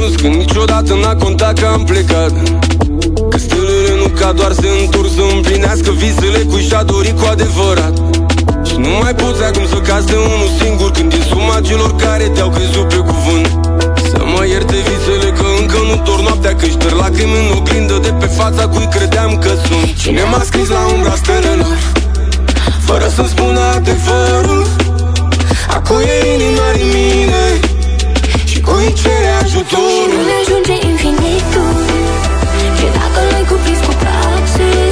[0.00, 2.32] ajuns Când niciodată n-a contat că am plecat.
[3.30, 7.94] Că stelele nu ca doar se întorc Să împlinească visele cui și-a dorit cu adevărat.
[8.68, 12.24] Și nu mai poți acum să cazi de unul singur Când e suma celor care
[12.34, 13.48] te-au crezut pe cuvânt.
[14.10, 18.12] Să mă ierte visele că încă nu dor noaptea Că șterg lacrimi în oglindă de
[18.20, 19.88] pe fața cui credeam că sunt.
[20.02, 21.78] Cine m-a scris la umbra stelelor
[22.86, 24.66] Fără să-mi spună adevărul?
[25.76, 27.69] Acum e inima în mine
[28.70, 31.72] Și cui cere Și ajutorul nu mi-ajunge infinitul.
[32.78, 34.89] Și dacă l-ai cuprins cu brațele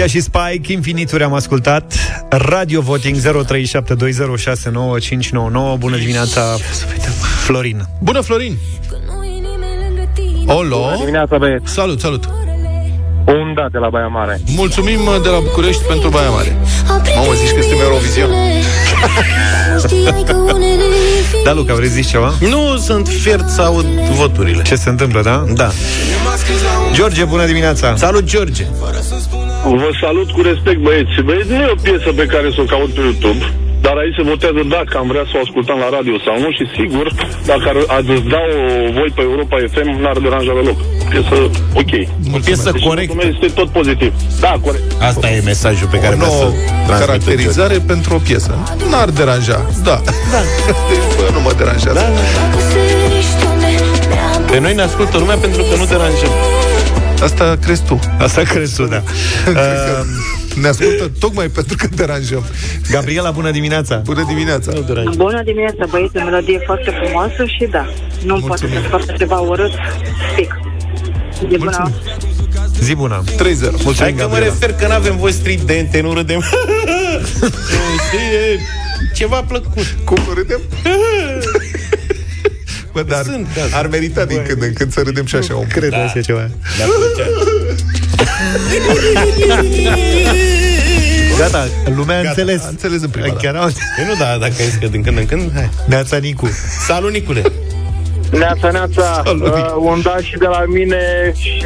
[0.00, 1.94] Alexia și Spike, Infinituri am ascultat
[2.28, 3.22] Radio Voting 0372069599
[5.78, 6.56] Bună dimineața,
[7.44, 8.56] Florin Bună, Florin!
[10.46, 10.76] Olo!
[10.76, 11.72] Bună dimineața, băieți.
[11.72, 12.24] Salut, salut!
[13.26, 14.40] Un da de la Baia Mare.
[14.56, 16.56] Mulțumim uh, de la București pentru Baia Mare.
[17.16, 18.30] Mamă, zici că suntem Eurovision.
[21.44, 22.32] Da, Luca, vrei să zici ceva?
[22.40, 24.62] Nu sunt fiert să aud voturile.
[24.62, 25.44] Ce se întâmplă, da?
[25.54, 25.70] Da.
[26.92, 27.96] George, bună dimineața!
[27.96, 28.66] Salut, George!
[29.64, 31.20] Vă salut cu respect, băieți.
[31.24, 33.44] Băieți, nu e o piesă pe care să o caut pe YouTube.
[33.86, 36.64] dar aici se votează dacă am vrea să o ascultăm la radio sau nu și
[36.78, 37.06] sigur,
[37.50, 38.56] dacă ar, ați da-o
[38.98, 40.78] voi pe Europa FM, n-ar deranja deloc.
[41.12, 41.36] Piesă
[41.82, 41.92] ok.
[42.36, 43.26] O piesă corectă.
[43.32, 44.12] Este tot pozitiv.
[44.44, 44.84] Da, corect.
[45.10, 46.52] Asta e mesajul pe care o vrea să nouă
[46.86, 48.52] transmită caracterizare pentru o piesă.
[48.90, 49.58] N-ar deranja,
[49.88, 49.96] da.
[50.34, 50.40] da.
[51.18, 51.98] Bă, nu mă deranjează.
[52.00, 52.06] Da,
[54.50, 56.34] Pe noi ne ascultă lumea pentru că nu deranjăm.
[57.22, 57.98] Asta crezi tu.
[58.18, 59.02] Asta crezi tu, da.
[59.48, 60.06] Uh,
[60.60, 62.44] ne ascultă tocmai pentru că deranjăm.
[62.90, 63.96] Gabriela, bună dimineața!
[63.96, 64.72] Bună dimineața!
[65.16, 67.86] Bună dimineața, băieți, o melodie foarte frumoasă și da,
[68.24, 69.72] nu poate să facă ceva urât,
[70.36, 70.60] pic.
[71.50, 71.90] E bună.
[72.80, 73.22] Zi bună!
[73.26, 73.30] 3-0.
[73.38, 74.44] Mulțumim, Hai că mă Gabriela.
[74.44, 76.40] refer că nu avem voci stridente, nu râdem.
[78.06, 78.58] Știi, e
[79.14, 79.96] ceva plăcut.
[80.04, 80.60] Cum râdem?
[82.92, 83.78] Bă, dar Sunt, da.
[83.78, 85.72] ar merita din când în când să râdem și așa un pic.
[85.72, 86.38] Cred așa ceva.
[86.76, 87.28] Mi-ar plăcea.
[91.38, 92.62] Gata, lumea a înțeles.
[92.64, 93.58] A înțeles în prima Chiar dată.
[93.64, 93.70] au...
[93.96, 95.70] Păi nu, da, dacă ai zis că din când în când, hai.
[95.86, 96.48] Neața Nicu.
[96.86, 97.42] Salut, Nicule!
[98.32, 99.54] Neața, neața, Salut.
[99.54, 101.62] uh, un da și de la mine și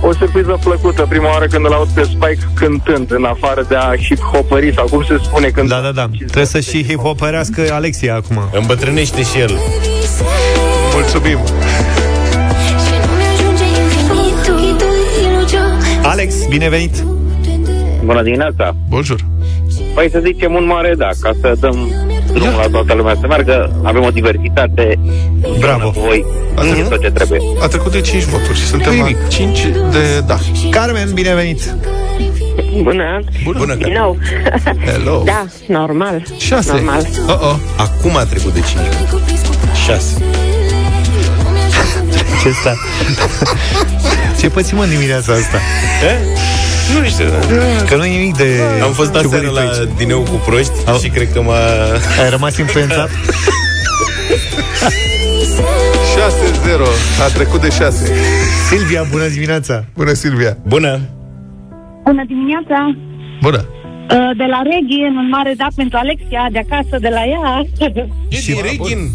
[0.00, 3.92] o surpriză plăcută prima oară când îl aud pe Spike cântând, în afară de a
[3.96, 5.68] hip-hopări sau cum se spune când...
[5.68, 6.08] Da, da, da.
[6.16, 8.40] Trebuie să și hip-hopărească Alexia acum.
[8.52, 9.58] Îmbătrânește și el.
[11.00, 11.38] Mulțumim!
[16.02, 17.04] Alex, binevenit!
[18.04, 18.76] Bună dimineața!
[18.88, 19.18] Bonjour!
[19.94, 21.90] Păi să zicem un mare da, ca să dăm
[22.32, 24.98] drumul la toată lumea să meargă, avem o diversitate
[25.58, 25.90] Bravo.
[25.90, 26.24] cu voi,
[26.54, 27.40] A mm tot ce trebuie.
[27.60, 29.16] A trecut de 5 voturi și suntem Nimic.
[29.22, 29.60] la 5
[29.92, 30.38] de da.
[30.70, 31.74] Carmen, binevenit!
[32.82, 33.20] Bună.
[33.44, 33.92] Bună, Din Carmen.
[33.92, 34.16] nou.
[34.84, 35.22] Hello!
[35.24, 36.22] Da, normal.
[36.38, 36.72] 6.
[36.72, 37.06] Normal.
[37.28, 37.56] Oh, oh.
[37.76, 38.80] Acum a trecut de 5
[39.86, 40.22] 6
[42.42, 42.74] Ce sta?
[44.40, 45.58] Ce pățim în dimineața asta?
[47.00, 47.24] Nu știu.
[47.88, 49.88] Că nu e nimic de Am fost aseară ciugurit la aici.
[49.96, 50.98] dineu cu proști Au.
[50.98, 51.54] și cred că m-a...
[52.22, 53.10] Ai rămas influențat?
[56.10, 57.22] 6-0.
[57.24, 58.12] A trecut de 6.
[58.68, 59.84] Silvia, bună dimineața!
[59.94, 60.56] Bună, Silvia!
[60.66, 61.00] Bună!
[62.04, 62.96] Bună dimineața!
[63.42, 63.64] Bună!
[64.10, 67.64] Uh, De la Reghin, un mare da pentru Alexia, de acasă, de la ea.
[68.28, 69.10] E din Reghin?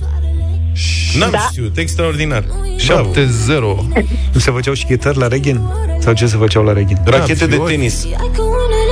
[1.20, 1.38] N-am Da.
[1.51, 2.43] știut, extraordinar.
[2.88, 3.09] Bravo.
[3.11, 3.86] 7-0.
[4.34, 5.61] Nu se făceau și chitări la Reghin?
[5.99, 6.97] Sau ce se făceau la Reghin?
[7.03, 7.72] Rachete de fiori.
[7.72, 8.05] tenis.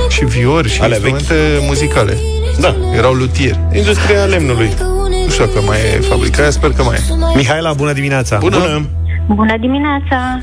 [0.08, 1.34] Și viori și Alea instrumente
[1.66, 2.16] muzicale.
[2.60, 2.74] Da.
[2.96, 3.58] Erau lutieri.
[3.72, 4.70] Industria lemnului.
[5.24, 7.14] Nu știu dacă mai e fabrica aia, sper că mai e.
[7.36, 8.36] Mihaela, bună dimineața!
[8.38, 8.56] Bună!
[8.58, 8.88] Bună!
[9.34, 10.38] Bună dimineața!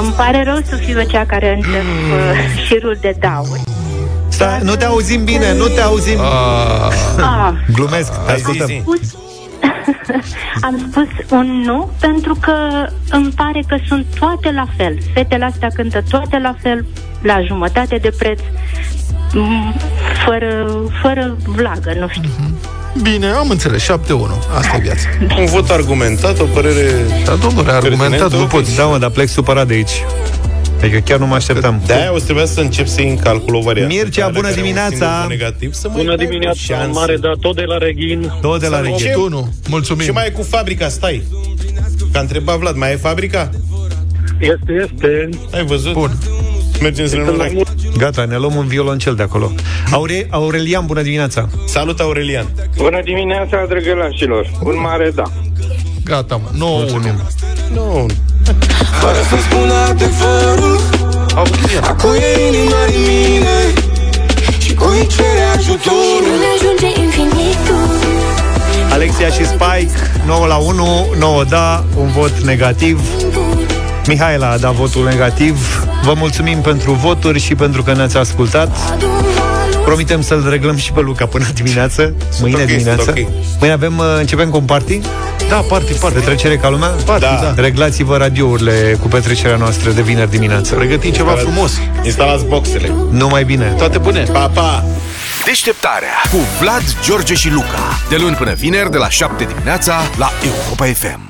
[0.00, 3.60] Îmi pare rău să fiu cea care încep uh, șirul de dauri.
[4.28, 8.66] Stai, nu te auzim bine, nu te auzim Ah, Ah, Glumesc, te Hai, zi, ascultăm
[8.66, 8.82] zi.
[10.02, 10.32] Spus,
[10.66, 14.98] am spus un nu pentru că îmi pare că sunt toate la fel.
[15.14, 16.84] Fetele astea cântă toate la fel,
[17.22, 18.40] la jumătate de preț,
[19.32, 19.74] m,
[20.24, 20.66] fără,
[21.02, 22.30] fără vlagă, nu știu.
[23.02, 23.82] bine, am înțeles.
[23.84, 23.88] 7-1.
[24.56, 25.08] Asta e viața.
[25.40, 26.90] Un vot argumentat, o părere...
[27.24, 28.48] Dar, domnule, argumentat, Pertinentă, nu ok.
[28.48, 28.76] poți.
[28.76, 30.04] Da, mă, dar plec supărat de aici
[30.82, 33.54] Adică chiar nu mă așteptam De-aia o să trebuia să încep să iei în calcul
[33.54, 33.94] o variantă.
[33.94, 35.10] Mircea, Care bună are un dimineața!
[35.10, 36.98] singur Negativ, să mai Bună dai o dimineața, șansă.
[36.98, 38.32] mare da, tot de la Reghin.
[38.40, 39.12] Două de la Să Reghin Ce?
[39.12, 39.68] 8-1.
[39.68, 40.04] Mulțumim.
[40.04, 40.88] Ce mai e cu fabrica?
[40.88, 41.22] Stai!
[42.12, 43.50] Că a întrebat Vlad, mai e fabrica?
[44.38, 45.28] Este, este.
[45.52, 45.92] Ai văzut?
[45.92, 46.10] Bun.
[46.80, 47.46] Mergem să ne luăm la...
[47.96, 49.52] Gata, ne luăm un violoncel de acolo
[49.90, 52.46] Aure, Aurelian, bună dimineața Salut, Aurelian!
[52.76, 54.50] Bună dimineața, drăgălașilor.
[54.62, 55.22] Un mare da.
[56.04, 56.48] Gata, mă.
[56.52, 57.72] 9-1.
[57.74, 58.06] Nu,
[59.00, 60.80] Fără să spun adevărul.
[61.82, 63.72] Acum e inima din mine.
[64.58, 66.40] Și cu îi cere ajutorul?
[66.54, 67.88] Ajunge infinitul.
[68.92, 69.92] Alexia și Spike
[70.26, 73.00] 9 la 1, 9 da, un vot negativ.
[74.06, 75.84] Mihaela a dat votul negativ.
[76.04, 78.76] Vă mulțumim pentru voturi și pentru că ne-ați ascultat.
[79.84, 83.02] Promitem să-l reglăm și pe Luca până dimineață Mâine ok, dimineață.
[83.02, 83.26] sunt ok.
[83.58, 85.00] Mâine avem, uh, începem cu un party
[85.50, 86.18] Da, party, party.
[86.18, 86.88] Petrecere ca lumea?
[86.88, 87.40] Party, Da.
[87.54, 87.62] da.
[87.62, 91.72] Reglați-vă radiourile cu petrecerea noastră de vineri dimineață Pregătim ceva frumos.
[92.02, 92.92] Instalați boxele.
[93.10, 94.22] Numai bine Toate bune.
[94.32, 94.84] Pa, pa!
[95.44, 97.98] Deșteptarea cu Vlad, George și Luca.
[98.08, 101.29] De luni până vineri, de la 7 dimineața, la Europa FM.